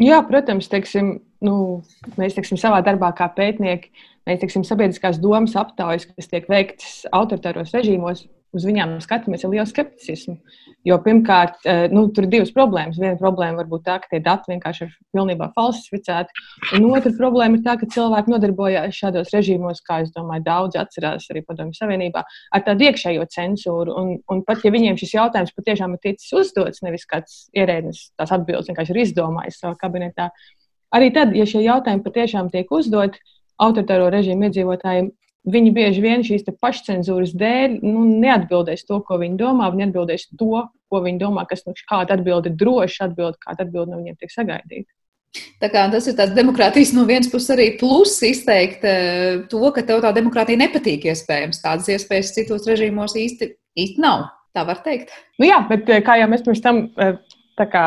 [0.00, 1.54] Jā, protams, teiksim, nu,
[2.16, 3.90] mēs teiksim, savā darbā kā pētnieki,
[4.28, 8.24] mēs teiksim, sabiedriskās domas aptaujas, kas tiek veiktas autoritāros režīmos,
[8.56, 10.36] uz viņām skatāmies ar lielu skepticismu.
[10.86, 12.98] Jo pirmkārt, eh, nu, tur ir divas problēmas.
[12.98, 16.44] Viena problēma var būt tā, ka tie dati vienkārši ir pilnībā falsificēti.
[16.76, 21.28] Un otra problēma ir tā, ka cilvēki nodarbojās šādos režīmos, kā es domāju, daudzi atcerās
[21.30, 23.96] arī Padomju Savienībā, ar tādu iekšējo cenzūru.
[24.00, 28.32] Un, un pat ja viņiem šis jautājums patiešām ir ticis uzdots, nevis kāds ierēdnis tās
[28.32, 30.30] atbildes vienkārši ir izdomājis savā kabinetā,
[30.96, 33.20] arī tad, ja šie jautājumi patiešām tiek uzdoti
[33.60, 35.10] autoritāro režīmu iedzīvotājiem,
[35.48, 39.70] Viņi bieži vien šīs pašcensūras dēļ nu, neatbildēs to, ko viņi domā.
[39.72, 43.94] Viņi atbildēs to, ko viņi domā, kas nu, kāda atbilde ir droša atbilde, kāda atbilde
[43.94, 44.90] no viņiem tiek sagaidīta.
[45.62, 49.84] Tā kā tas ir tāds demokrātijas no vienas puses arī pluss izteikt eh, to, ka
[49.86, 51.62] tev tā demokrātija nepatīk iespējams.
[51.62, 54.26] Tādas iespējas citos režīmos īsti, īsti nav.
[54.56, 55.12] Tā var teikt.
[55.38, 57.20] Nu jā, bet eh, kā jau mēs pirms tam eh,
[57.60, 57.84] kā,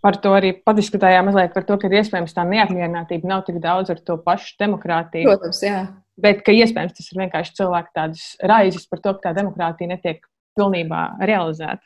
[0.00, 4.00] par to arī padiskutējām, mazliet par to, ka iespējams tā neapmierinātība nav tik daudz ar
[4.00, 5.28] to pašu demokrātiju.
[5.28, 5.84] Protams, jā.
[6.16, 10.22] Bet ka iespējams tas ir vienkārši cilvēku tādas raizes par to, ka tā demokrātija netiek
[10.56, 11.84] pilnībā realizēta.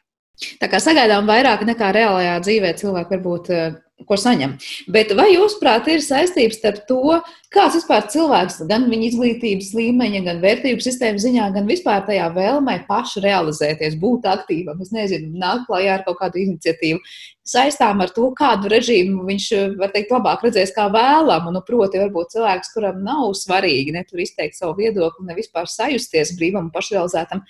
[0.60, 3.74] Tā kā sagaidām vairāk nekā reālajā dzīvē cilvēki varbūt eh,
[4.08, 4.56] ko saņem.
[4.92, 7.18] Bet vai jūsuprāt, ir saistības starp to,
[7.52, 12.80] kāds vispār cilvēks, gan viņa izglītības līmeņa, gan vērtību sistēmas ziņā, gan vispār tajā vēlmē
[12.88, 17.02] pašu realizēties, būt aktīvam, es nezinu, nākt klajā ar kaut kādu iniciatīvu,
[17.50, 19.48] saistām ar to, kādu režīmu viņš,
[19.80, 21.52] var teikt, labāk redzēs kā vēlamu.
[21.54, 26.36] Nu, proti, varbūt cilvēks, kuram nav svarīgi ne tur izteikt savu viedokli, ne vispār sajusties
[26.38, 27.42] brīvam un pašrealizētam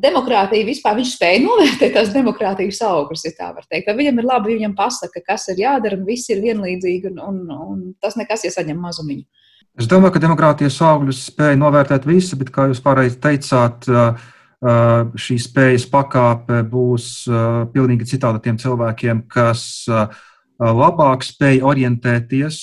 [0.00, 3.88] demokrātija vispār viņš spēja novērtēt tās demokrātijas augļus, ja tā var teikt.
[3.88, 7.42] Vai viņam ir labi, viņam pasaka, kas ir jādara, un viss ir vienlīdzīgi, un, un,
[7.56, 9.24] un tas nekas iesaņem mazumiņu.
[9.76, 13.88] Es domāju, ka demokrātijas augļus spēja novērtēt visi, bet, kā jūs pareizi teicāt,
[15.26, 17.10] šī spējas pakāpe būs
[17.74, 19.84] pilnīgi citāda tiem cilvēkiem, kas
[20.56, 22.62] labāk spēj orientēties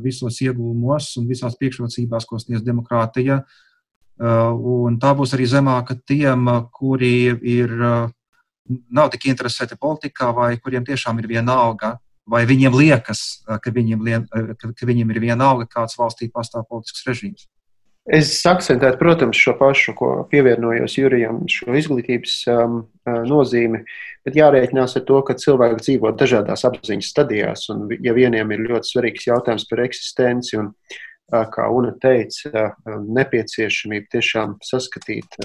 [0.00, 3.42] visos iegūmos un visās priekšrocībās, ko sniedz demokrātija.
[3.44, 3.60] Uh,
[4.20, 8.10] un tā būs arī zemāka tiem, uh, kuri ir, uh,
[8.90, 14.28] nav tik interesēti politikā, vai kuriem tiešām ir viena alga, vai viņiem liekas, ka viņiem,
[14.56, 17.48] ka, ka viņiem ir viena alga, kāds valstī pastāv politisks režīms.
[18.04, 22.82] Es akcentētu, protams, šo pašu, ko pievienojos Jurijam, šo izglītības um,
[23.24, 23.80] nozīmi,
[24.28, 28.92] bet jārēķinās ar to, ka cilvēki dzīvo dažādās apziņas stadijās, un ja vieniem ir ļoti
[28.92, 30.68] svarīgs jautājums par eksistenci un
[31.30, 35.38] kā Una teica, nepieciešamība tiešām saskatīt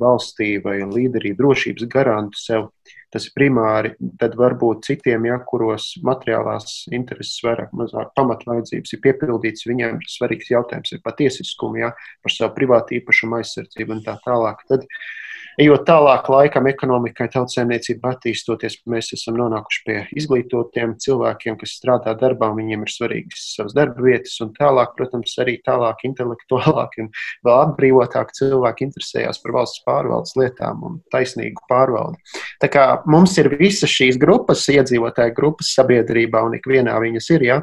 [0.00, 2.68] valstī vai līderī drošības garantu sev.
[3.14, 9.68] Tas ir primāri, tad varbūt citiem, ja, kuros materiālās intereses vairāk mazāk pamatvajadzības ir piepildīts,
[9.70, 11.92] viņiem svarīgs jautājums ir par tiesiskumu, ja,
[12.26, 14.66] par savu privātu īpašumu aizsardzību un tā tālāk.
[14.66, 15.23] Tad, uh,
[15.54, 22.48] Ejot tālāk laikam, ekonomikai, tautsēmniecība attīstoties, mēs esam nonākuši pie izglītotiem cilvēkiem, kas strādā darbā,
[22.50, 27.12] un viņiem ir svarīgas savas darba vietas, un tālāk, protams, arī tālāk intelektuālāki un
[27.46, 32.18] vēl atbrīvotāki cilvēki interesējās par valsts pārvaldes lietām un taisnīgu pārvaldi.
[32.64, 37.60] Tā kā mums ir visas šīs grupas, iedzīvotāju grupas sabiedrībā, un ikvienā viņas ir, ja,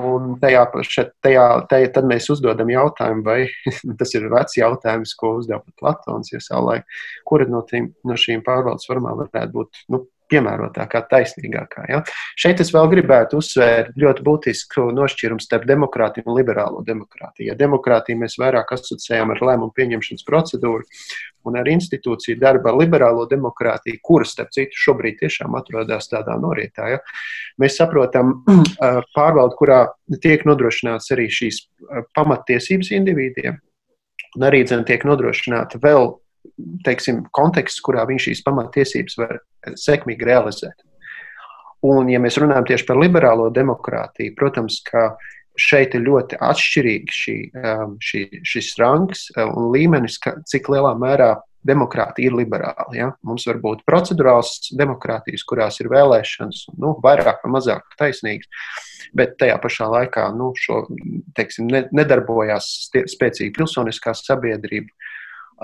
[0.00, 0.64] un tajā,
[1.20, 3.40] tajā, tajā tad mēs uzdodam jautājumu, vai
[4.00, 6.88] tas ir vecs jautājums, ko uzdeva Platons, ja savulaik
[7.28, 11.86] kura no, tīm, no šīm pārvaldes formām varētu būt nu, piemērotākā, taisnīgākā.
[11.90, 12.00] Ja?
[12.40, 17.50] Šeit es vēl gribētu uzsvērt ļoti būtisku nošķīrumu starp demokrātiju un liberālo demokrātiju.
[17.50, 20.86] Ja demokrātiju mēs vairāk asociējam ar lēmumu pieņemšanas procedūru,
[21.48, 26.94] un ar institūciju darbu, ar liberālo demokrātiju, kuras, starp citu, šobrīd tiešām atrodas tādā norietā.
[26.94, 27.02] Ja?
[27.60, 28.38] Mēs saprotam
[29.16, 29.82] pārvaldu, kurā
[30.22, 31.64] tiek nodrošināts arī šīs
[32.16, 33.60] pamattiesības individiem,
[34.36, 36.14] un arī dzen, tiek nodrošināta vēl
[36.86, 39.38] teiksim, konteksts, kurā viņš šīs pamatiesības var
[39.78, 40.82] sekmīgi realizēt.
[41.82, 45.16] Un, ja mēs runājam tieši par liberālo demokrātiju, protams, ka
[45.58, 50.94] šeit ir ļoti atšķirīgi šī, um, šī, šis rangs uh, un līmenis, ka, cik lielā
[50.98, 51.34] mērā
[51.66, 52.88] demokrātija ir liberāla.
[52.96, 53.10] Ja?
[53.26, 58.48] Mums var būt procedurāls demokrātijas, kurās ir vēlēšanas, nu, vairāk vai mazāk taisnīgas,
[59.18, 60.84] bet tajā pašā laikā nu, šo,
[61.36, 62.70] teiksim, nedarbojās
[63.12, 64.90] spēcīga pilsoniskā sabiedrība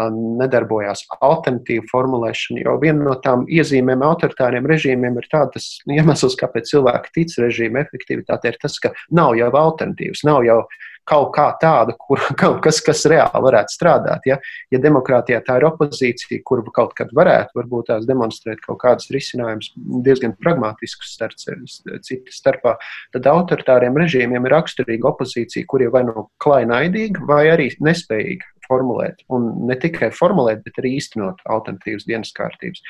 [0.07, 2.63] nedarbojās alternatīva formulēšana.
[2.65, 8.55] Jo viena no tām iezīmēm autoritāriem režīmiem ir tāds iemesls, kāpēc cilvēki tic režīma efektivitātei,
[8.55, 10.63] ir tas, ka nav jau alternatīvas, nav jau
[11.09, 14.29] kaut kā tāda, kur kaut kas, kas reāli varētu strādāt.
[14.29, 14.39] Ja,
[14.75, 19.73] ja demokrātijā tā ir opozīcija, kur kaut kad varētu varbūt tās demonstrēt kaut kādus risinājumus
[20.07, 22.77] diezgan pragmatiskus starp citu starpā,
[23.15, 28.55] tad autoritāriem režīmiem ir raksturīga opozīcija, kur ir vai nu no klainaidīga, vai arī nespējīga
[28.69, 32.85] formulēt, un ne tikai formulēt, bet arī īstenot alternatīvas dienas kārtības.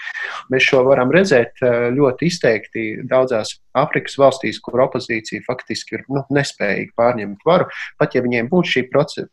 [0.53, 6.25] Mēs šo varam redzēt eh, ļoti izteikti daudzās Āfrikas valstīs, kur opozīcija faktiski ir nu,
[6.35, 7.69] nespējīga pārņemt varu,
[8.01, 8.83] pat ja viņiem būtu šī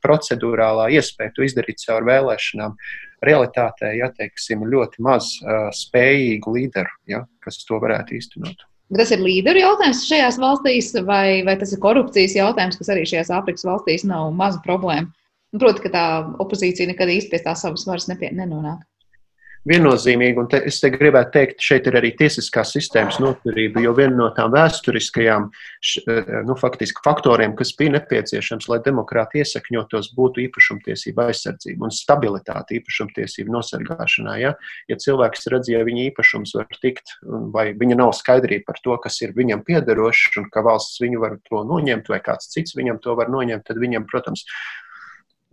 [0.04, 2.78] procedurālā iespēja to izdarīt caur vēlēšanām.
[3.26, 8.66] Realitātē, ja teiksim, ļoti maz uh, spējīgu līderu, ja, kas to varētu īstenot.
[8.92, 13.06] Bet tas ir līderu jautājums šajās valstīs, vai, vai tas ir korupcijas jautājums, kas arī
[13.10, 15.10] šajās Āfrikas valstīs nav maza problēma?
[15.56, 16.06] Protams, ka tā
[16.44, 18.84] opozīcija nekad īsti pie tās savas varas nenonāk.
[19.66, 24.14] Viennozīmīgi, un te, es te gribētu teikt, šeit ir arī tiesiskās sistēmas noturība, jo viena
[24.20, 31.32] no tām vēsturiskajām eh, nu, faktiski faktoriem, kas bija nepieciešams, lai demokrāti iesakņotos, būtu īpašumtiesība
[31.32, 34.38] aizsardzība un stabilitāte īpašumtiesību nosargāšanā.
[34.44, 34.54] Ja,
[34.92, 39.18] ja cilvēks redz, ja viņa īpašums var tikt, vai viņa nav skaidrība par to, kas
[39.26, 43.18] ir viņam piederošs, un ka valsts viņu var to noņemt, vai kāds cits viņam to
[43.18, 44.46] var noņemt, tad viņam, protams,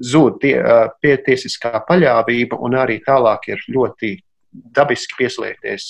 [0.01, 0.57] zūd tie,
[1.05, 4.17] pietiesiskā paļāvība un arī tālāk ir ļoti
[4.53, 5.87] dabiski pieslēgties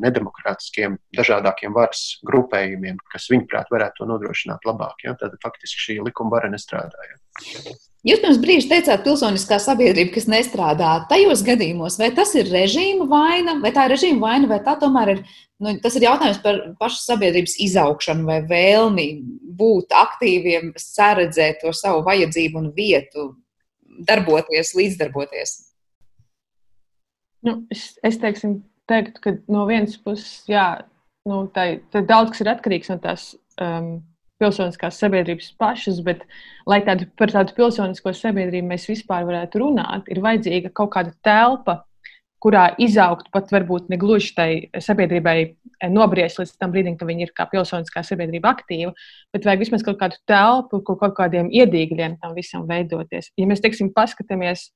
[0.00, 5.02] nedemokrātiskiem, dažādākiem varas grupējumiem, kas, viņuprāt, varētu to nodrošināt labāk.
[5.06, 5.16] Ja?
[5.18, 7.18] Tad faktiski šī likuma vara nestrādāja.
[8.04, 13.56] Jūs pirms brīža teicāt, pilsoniskā sabiedrība, kas nestrādā tajos gadījumos, vai tas ir režīma vaina,
[13.62, 15.22] vai tā ir režīma vaina, vai tā tomēr ir,
[15.64, 19.08] nu, tas ir jautājums par pašu sabiedrības izaugšanu vai vēlmi
[19.56, 23.30] būt aktīviem, saredzēt to savu vajadzību un vietu
[24.08, 25.54] darboties, līdzdarboties?
[27.44, 30.66] Nu, es, es teiksim, teiktu, ka no vienas puses, jā,
[31.28, 33.98] nu, tā, tā daudz kas ir atkarīgs no tās um,
[34.42, 36.24] pilsoniskās sabiedrības pašas, bet,
[36.68, 41.82] lai tādu, par tādu pilsonisko sabiedrību mēs vispār varētu runāt, ir vajadzīga kaut kāda telpa,
[42.44, 44.48] kurā izaugt pat varbūt ne gluži tai
[44.84, 45.38] sabiedrībai
[45.90, 48.92] nobriest līdz tam brīdim, kad viņi ir kā pilsoniskā sabiedrība aktīva,
[49.34, 53.30] bet vajag vismaz kaut kādu telpu, kur kaut kādiem iedīgļiem tam visam veidoties.
[53.40, 54.68] Ja mēs, teiksim, paskatāmies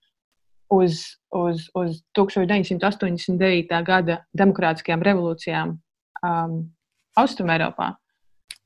[0.74, 3.82] uz, uz, uz 1989.
[3.86, 6.58] gada demokrātiskajām revolūcijām um,
[7.18, 7.92] Austrumēropā,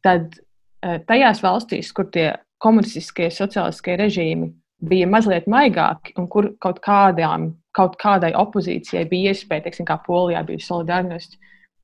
[0.05, 6.83] tad uh, tajās valstīs, kur tie komunistiskie, sociālistiskie režīmi bija mazliet maigāki un kur kaut
[6.83, 11.39] kādām kaut kādai opozīcijai bija iespēja, teiksim, kā Polijā bija solidārnosti,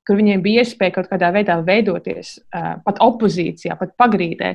[0.09, 4.55] kur viņiem bija iespēja kaut kādā veidā veidoties pat opozīcijā, pat pagrīdē.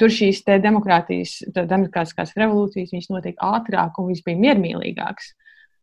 [0.00, 5.32] Tur šīs demokrātijas, demokrātiskās revolūcijas notiek ātrāk un viņas bija miermīlīgākas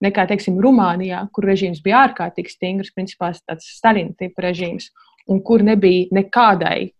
[0.02, 4.90] nekā, teiksim, Rumānijā, kur režīms bija ārkārtīgi stingrs, principā tāds Stalina tipa režīms,
[5.30, 6.92] un kur nebija nekādai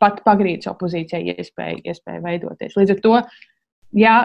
[0.00, 2.76] pat pagrīdes opozīcijai iespēja, iespēja veidoties.
[2.76, 3.18] Līdz ar to,
[3.96, 4.16] jā,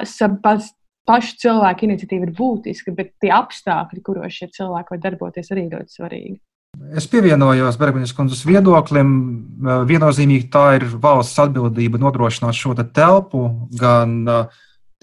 [1.08, 6.00] pašu cilvēku iniciatīva ir būtiska, bet tie apstākļi, kuros šie cilvēki var darboties, arī ļoti
[6.00, 6.38] svarīgi.
[6.96, 9.10] Es pievienojos Bergmaņas kundzes viedoklim.
[9.88, 13.44] Viennozīmīgi tā ir valsts atbildība nodrošināt šo te telpu,
[13.80, 14.22] gan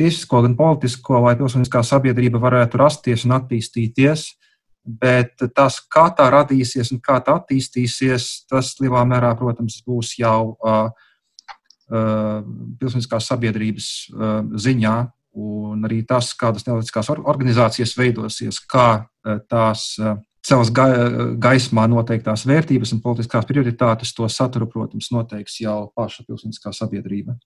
[0.00, 4.24] tiesisko, gan politisko, lai pilsoniskā sabiedrība varētu rasties un attīstīties.
[4.88, 10.54] Bet tas, kā tā radīsies un kā tā attīstīsies, tas lielā mērā, protams, būs jau
[10.54, 10.88] uh,
[11.92, 12.38] uh,
[12.80, 14.94] pilsoniskās sabiedrības uh, ziņā.
[15.38, 19.04] Un arī tas, kādas nevalstiskās organizācijas veidosies, kā
[19.46, 19.92] tās
[20.38, 20.70] eh, cels
[21.42, 27.36] gaismā noteiktās vērtības un politiskās prioritātes, to saturu, protams, noteiks jau paša pilsoniskā sabiedrība.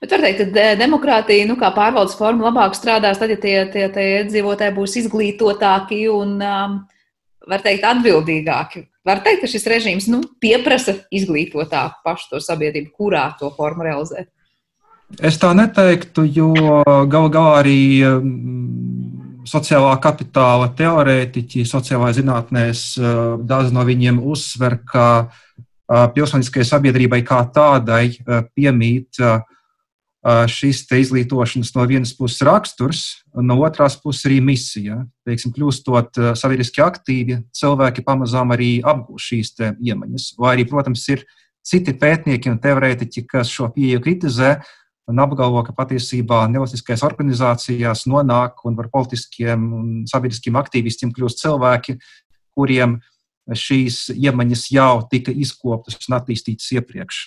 [0.00, 3.88] Bet var teikt, ka demokrātija, nu, kā pārvaldes forma, labāk strādās tad, ja tie, tie,
[3.90, 6.76] tie iedzīvotāji būs izglītotāki un, um,
[7.50, 8.84] var teikt, atbildīgāki.
[9.04, 14.30] Var teikt, ka šis režīms nu, pieprasa izglītotāku pašu to sabiedrību, kurā to formu realizēt.
[15.20, 16.52] Es tā neteiktu, jo
[17.12, 19.03] gal galā arī mm,
[19.48, 22.84] sociālā kapitāla teorētiķi, sociālajā zinātnēs,
[23.44, 25.06] daudz no viņiem uzsver, ka
[25.86, 28.16] pilsoniskajai sabiedrībai kā tādai
[28.56, 29.20] piemīt
[30.48, 33.00] šis izglītošanas no vienas puses raksturs,
[33.36, 35.02] no otras puses arī misija.
[35.28, 40.30] Teiksim, kļūstot sabiedriski aktīvi, cilvēki pamazām arī apgūst šīs iemaņas.
[40.40, 41.26] Vai arī, protams, ir
[41.64, 44.54] citi pētnieki un teorētiķi, kas šo pieeju kritizē
[45.10, 51.98] un apgalvo, ka patiesībā nevalstiskajās organizācijās nonāk un par politiskiem un sabiedriskiem aktīvistiem kļūst cilvēki,
[52.56, 52.98] kuriem
[53.44, 57.22] šīs iemaņas jau tika izkoptas un attīstītas iepriekš.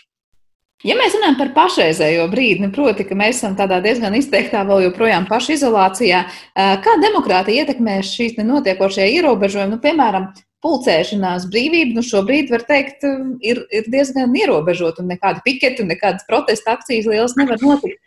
[0.86, 4.84] Ja mēs runājam par pašreizējo brīdi, nu, proti, ka mēs esam tādā diezgan izteiktā, vēl
[4.86, 6.20] joprojām pašizolācijā,
[6.54, 10.30] kā demokrātija ietekmē šīs notiekošie ierobežojumi, nu, piemēram,
[10.66, 13.06] pulcēšanās brīvība, nu, šobrīd, var teikt,
[13.46, 18.02] ir, ir diezgan ierobežota, un nekāda piketa nekādas protesta akcijas lielas nevar notikt.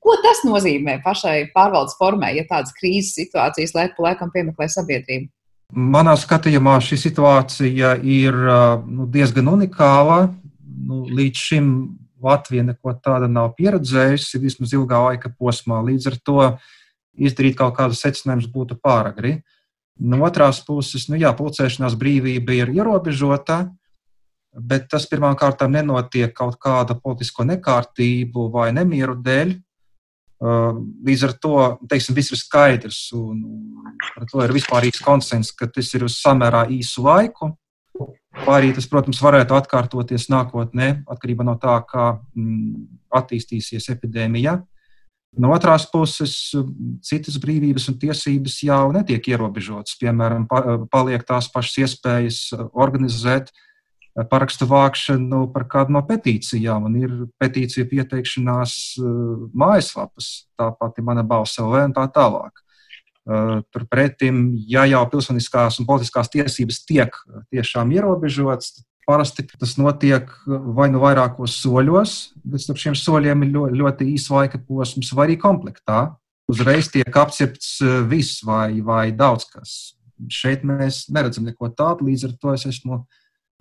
[0.00, 5.28] Ko tas nozīmē pašai pārvaldes formai, ja tādas krīzes situācijas laiku pa laikam piemeklē sabiedrība?
[5.70, 8.36] Manā skatījumā šī situācija ir
[8.88, 10.24] nu, diezgan unikāla.
[10.88, 11.68] Nu, līdz šim
[12.24, 15.78] Latvija neko tādu nav pieredzējusi vismaz ilgā laika posmā.
[15.86, 16.40] Līdz ar to
[17.20, 19.38] izdarīt kaut kādus secinājumus būtu pāragri.
[20.00, 23.66] No otras puses, nu jā, pulcēšanās brīvība ir ierobežota,
[24.56, 29.52] bet tas pirmkārt nenotiek kaut kāda politisko nekārtību vai nemieru dēļ.
[31.04, 31.56] Līdz ar to
[31.90, 33.42] teiksim, viss ir skaidrs, un
[34.14, 37.52] par to ir vispārīgs konsens, ka tas ir uz samērā īsu laiku.
[38.46, 42.86] Vai arī tas, protams, varētu atkārtoties nākotnē, atkarībā no tā, kā mm,
[43.20, 44.54] attīstīsies epidēmija.
[45.38, 46.50] No otras puses,
[47.06, 49.94] citas brīvības un tiesības jau netiek ierobežotas.
[50.00, 50.48] Piemēram,
[50.90, 52.40] paliek tās pašas iespējas
[52.74, 53.52] organizēt
[54.30, 58.74] parakstu vākšanu par kādu no petīcijām, un ir petīcija pieteikšanās
[59.54, 62.64] mājaslapas, tā pati mana balss LV un tā tālāk.
[63.70, 67.14] Turpretim, ja jau pilsoniskās un politiskās tiesības tiek
[67.54, 73.80] tiešām ierobežotas, parasti tas notiek vai nu vairākos soļos, bet starp šiem soļiem ir ļoti,
[73.82, 76.04] ļoti īsa laika posms, vai arī komplektā.
[76.50, 77.76] Uzreiz tiek apcepts
[78.10, 79.74] viss vai, vai daudz kas.
[80.30, 83.04] Šeit mēs neredzam neko tādu, līdz ar to es esmu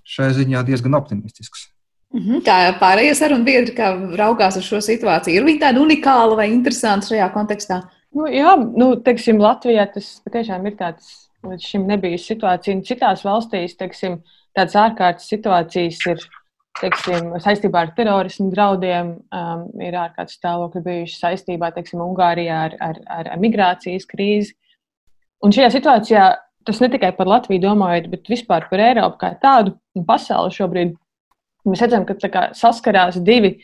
[0.09, 1.67] šai ziņā diezgan optimistisks.
[2.15, 6.47] Mhm, kā pārējie sarunu biedri, kā raugās uz šo situāciju, ir viņi tāda unikāla vai
[6.49, 7.83] interesanta šajā kontekstā?
[8.17, 11.11] Nu, jā, nu, teiksim, Latvijā tas patiešām ir tāds
[11.45, 12.75] līdz šim nebijusi situācija.
[12.75, 14.19] Un citās valstīs teiksim,
[14.59, 16.25] tādas ārkārtas situācijas ir
[16.79, 23.01] teiksim, saistībā ar terorismu draudiem, um, ir ārkārtas stāvokļi bijuši saistībā teiksim, Ungārijā ar, ar,
[23.17, 24.55] ar, migrācijas krīzi.
[25.43, 26.29] Un šajā situācijā
[26.67, 30.95] tas ne tikai par Latviju domājot, bet vispār par Eiropu kā tādu un pasauli šobrīd.
[31.67, 33.57] Mēs redzam, ka kā, saskarās divi,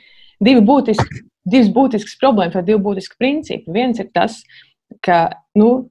[0.43, 3.73] divi būtiski divas būtiskas problēmas vai divi būtiski principi.
[3.73, 4.39] Viens ir tas,
[5.05, 5.27] ka
[5.57, 5.87] nu,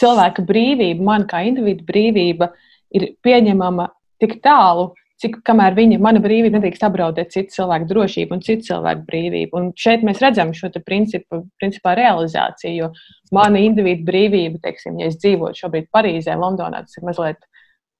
[0.00, 2.50] cilvēka brīvība, man kā individu brīvība,
[2.96, 3.90] ir pieņemama
[4.22, 4.90] tik tālu,
[5.22, 9.56] cik kamēr viņa, mana brīvība nedrīkst apdraudēt citu cilvēku drošību un citu cilvēku brīvību.
[9.56, 12.90] Un šeit mēs redzam šo principu, principā realizāciju, jo
[13.32, 17.40] mana individu brīvība, teiksim, ja es dzīvotu šobrīd Parīzē, Londonā, tas ir mazliet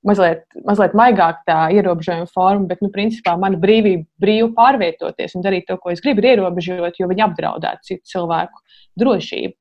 [0.06, 5.66] mazliet, mazliet maigāk tā ierobežojuma forma, bet, nu, principā, mana brīvība brīvi pārvietoties un darīt
[5.68, 8.62] to, ko es gribu, ir ierobežot, jo viņi apdraudētu citu cilvēku
[9.02, 9.54] drošību.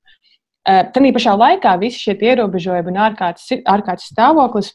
[0.65, 4.73] Eh, Tanī pašā laikā visi šie ierobežojumi un ārkārtas, ārkārtas stāvoklis,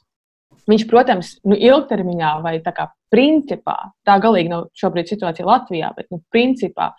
[0.68, 6.10] viņš, protams, nu, ilgtermiņā vai tā kā principā, tā galīgi nav šobrīd situācija Latvijā, bet,
[6.12, 6.92] nu, principā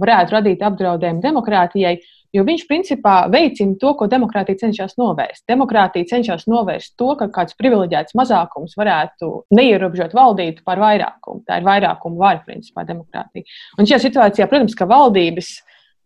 [0.00, 1.96] varētu radīt apdraudējumu demokrātijai,
[2.36, 5.44] Jo viņš principā veicina to, ko demokrātija cenšas novērst.
[5.48, 11.44] Demokrātija cenšas novērst to, ka kāds privileģēts mazākums varētu neierobežot valdīt par vairākumu.
[11.46, 13.46] Tā ir vairākuma vara, principā, demokrātija.
[13.78, 15.52] Un šajā situācijā, protams, ka valdības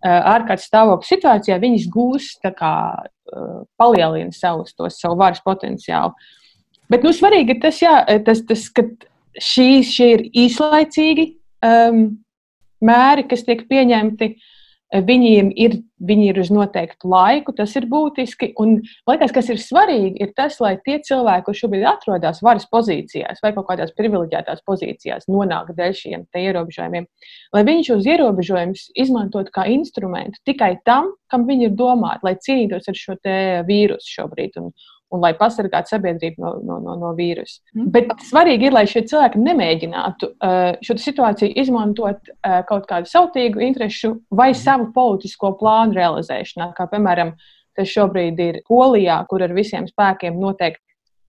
[0.06, 2.74] ārkārtas stāvokļa situācijā viņas gūs, kā,
[3.80, 6.14] palielina savus, tos, savu varas potenciālu.
[6.90, 7.94] Bet nu, svarīgi ir tas, jā,
[8.26, 8.86] tas, tas ka
[9.38, 11.26] šīs šie ir īslaicīgi
[11.66, 12.06] um,
[12.84, 14.34] mēri, kas tiek pieņemti.
[14.90, 18.48] Viņiem ir, viņi ir uz noteiktu laiku, tas ir būtiski.
[18.58, 23.38] Un, liekas, kas ir svarīgi, ir tas, lai tie cilvēki, kurš šobrīd atrodas varas pozīcijās
[23.44, 27.06] vai kaut kādās privileģētās pozīcijās, nonāk dēļ šiem ierobežojumiem,
[27.54, 32.90] lai viņi šos ierobežojumus izmantotu kā instrumentu tikai tam, kam viņi ir domāti, lai cīnītos
[32.90, 33.20] ar šo
[33.70, 34.58] vīrusu šobrīd.
[34.58, 34.72] Un,
[35.10, 37.60] un lai pasargātu sabiedrību no, no, no, no vīrusa.
[37.74, 37.88] Mm.
[37.94, 43.62] Bet svarīgi ir, lai šie cilvēki nemēģinātu uh, šo situāciju izmantot uh, kaut kādu sautīgu
[43.66, 44.60] interesu vai mm.
[44.60, 46.70] savu politisko plānu realizēšanā.
[46.76, 47.34] Kā piemēram,
[47.78, 50.84] tas šobrīd ir Polijā, kur ar visiem spēkiem noteikti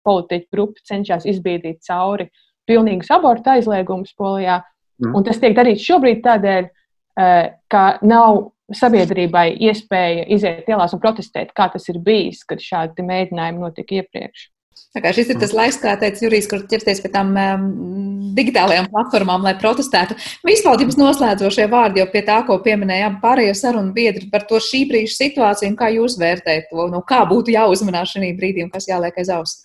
[0.07, 2.29] politiķu grupa cenšas izbīdīt cauri
[2.67, 4.61] pilnīgus abortu aizliegumus Polijā.
[5.03, 5.13] Mm.
[5.13, 6.69] Un tas tiek darīts šobrīd tādēļ,
[7.21, 13.05] uh, ka nav sabiedrībai iespēja iziet ielās un protestēt, kā tas ir bijis, kad šādi
[13.07, 14.49] mēģinājumi notika iepriekš.
[14.93, 17.65] Tā kā šis ir tas laiks, kā teica Jurijs, kur ķerties pie tām um,
[18.37, 20.17] digitālajām platformām, lai protestētu.
[20.47, 24.61] Vispār jums noslēdzošie vārdi jau pie tā, ko pieminēja abi pārējie sarunu biedri par to
[24.63, 28.73] šī brīža situāciju un kā jūs vērtējat to, nu, kā būtu jāuzmanās šī brīdī un
[28.73, 29.63] kas jāliek aiz auss.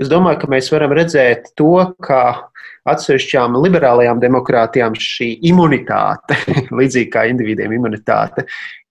[0.00, 2.49] Es domāju, ka mēs varam redzēt to, ka
[2.92, 6.38] atsevišķām liberālajām demokrātijām šī imunitāte,
[6.80, 8.46] līdzīgi kā individiem imunitāte,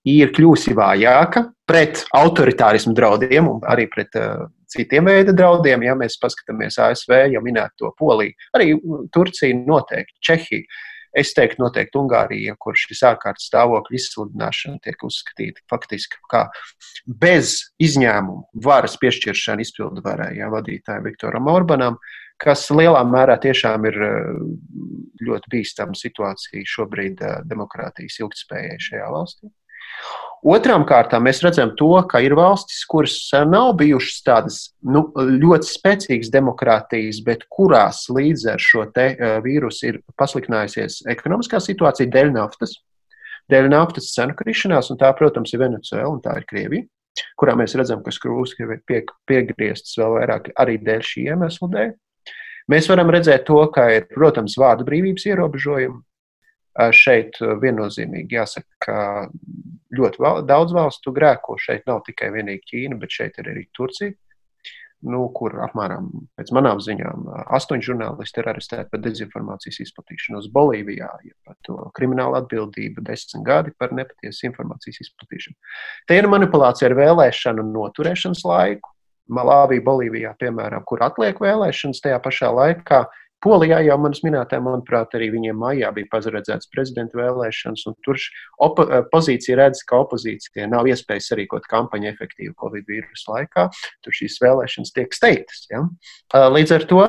[0.10, 5.84] ir kļuvusi vājāka pret autoritārismu draudiem un arī pret uh, citiem veida draudiem.
[5.88, 8.72] Ja mēs paskatāmies ASV, jau minēto Poliju, arī
[9.14, 10.86] Turcija noteikti, Čehija.
[11.18, 16.44] Es teiktu, noteikti Ungārija, kur šis ārkārtas stāvokļa izsludināšana tiek uzskatīta faktiski kā
[17.10, 21.98] bez izņēmumu varas piešķiršana izpildu varai, ja vadītājai Viktoram Orbanam,
[22.40, 24.02] kas lielā mērā tiešām ir
[25.28, 29.50] ļoti bīstama situācija šobrīd demokrātijas ilgtspējai šajā valstī.
[30.40, 35.68] Otrām kārtām mēs redzam to, ka ir valstis, kuras eh, nav bijušas tādas nu, ļoti
[35.68, 38.86] spēcīgas demokrātijas, bet kurās līdz ar šo
[39.44, 42.78] vīrusu ir pasliktinājusies ekonomiskā situācija dēļ naftas,
[43.52, 46.88] dēļ naftas cenu krišanās, un tā, protams, ir Venecuēla un tā ir Krievija,
[47.36, 51.92] kurā mēs redzam, ka skrūves ir pie, piegrieztas vēl vairāk arī dēļ šī iemesla dēļ.
[52.70, 56.04] Mēs varam redzēt to, ka ir, protams, vārdu brīvības ierobežojumi,
[56.96, 58.98] Šeit viennozīmīgi jāsaka, ka
[59.96, 61.58] ļoti val, daudz valstu grēko.
[61.60, 64.14] Šeit nav tikai Ķīna, bet šeit ir arī Turcija.
[65.00, 71.36] Nu, kur apmēram pēc manām ziņām astoņi žurnālisti ir arestēti par dezinformācijas izplatīšanos Bolīvijā, ja
[71.48, 75.56] par to kriminālu atbildību, desmit gadi par nepatiesu informācijas izplatīšanu.
[76.04, 78.92] Te ir manipulācija ar vēlēšanu noturēšanas laiku.
[79.30, 83.06] Malāvija, Bolīvijā, piemēram, kur atliek vēlēšanas, tajā pašā laikā
[83.40, 88.20] Polijā jau manas minētā, manuprāt, arī viņiem maijā bija paredzēts prezidenta vēlēšanas, un tur
[88.66, 93.70] opozīcija redz, ka opozīcijai nav iespējas sarīkot kampaņu efektīvi Covid vīrusu laikā.
[94.04, 95.64] Tur šīs vēlēšanas tiek steigtas.
[95.72, 95.86] Ja?
[96.52, 97.02] Līdz ar to,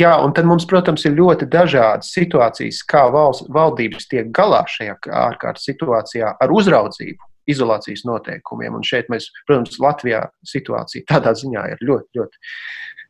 [0.00, 4.98] jā, un tad mums, protams, ir ļoti dažādas situācijas, kā valsts, valdības tiek galā šajā
[5.28, 8.76] ārkārtas situācijā ar uzraudzību izolācijas noteikumiem.
[8.78, 12.42] Un šeit mēs, protams, Latvijā situācija tādā ziņā ir ļoti, ļoti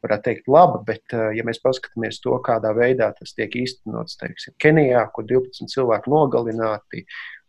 [0.04, 4.54] varētu teikt, laba, bet, eh, ja mēs paskatāmies to, kādā veidā tas tiek īstenots, teiksim,
[4.62, 7.04] Kenijā, kur 12 cilvēki nogalināti,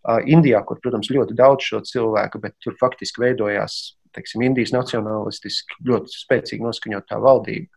[0.08, 6.16] Indijā, kur, protams, ļoti daudz šo cilvēku, bet tur faktiski veidojās, teiksim, Indijas nacionālistiski ļoti
[6.16, 7.68] spēcīgi noskaņotā valdība.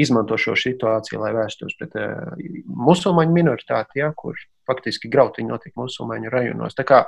[0.00, 2.34] Izmanto šo situāciju, lai vērstos pret uh,
[2.66, 4.38] musulmaņu minoritāti, ja, kur
[4.70, 6.78] faktiski grautiņi notiek musulmaņu rajonos.
[6.78, 7.04] Tā kā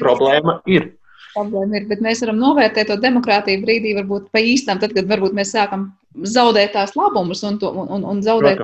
[0.00, 0.94] problēma ir
[1.36, 1.86] problēma ir.
[1.90, 5.90] Bet mēs varam novērtēt to demokrātiju brīdī, varbūt pa īstām, tad, kad varbūt mēs sākam
[6.16, 8.62] zaudēt tās labumus un, to, un, un zaudēt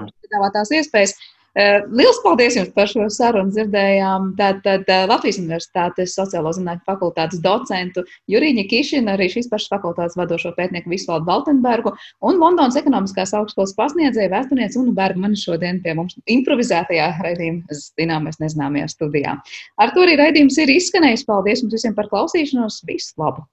[0.55, 1.17] tās iespējas.
[1.17, 3.53] Eh, Lielas paldies jums par šo sarunu.
[3.53, 10.17] Dzirdējām tātad eh, Latvijas Universitātes sociālo zinātņu fakultātes docentu Jurīņa Kišina, arī šīs pašas fakultātes
[10.17, 11.93] vadošo pētnieku Visvaldu Baltenbergu
[12.25, 18.31] un Londonas ekonomiskās augstskolas pasniedzēju vēsturnieci Unu Bergu mani šodien pie mums improvizētajā raidījuma, zinām,
[18.31, 19.37] mēs nezināmajā studijā.
[19.77, 21.29] Ar to arī raidījums ir izskanējis.
[21.29, 22.81] Paldies jums visiem par klausīšanos.
[22.89, 23.45] Visu labu!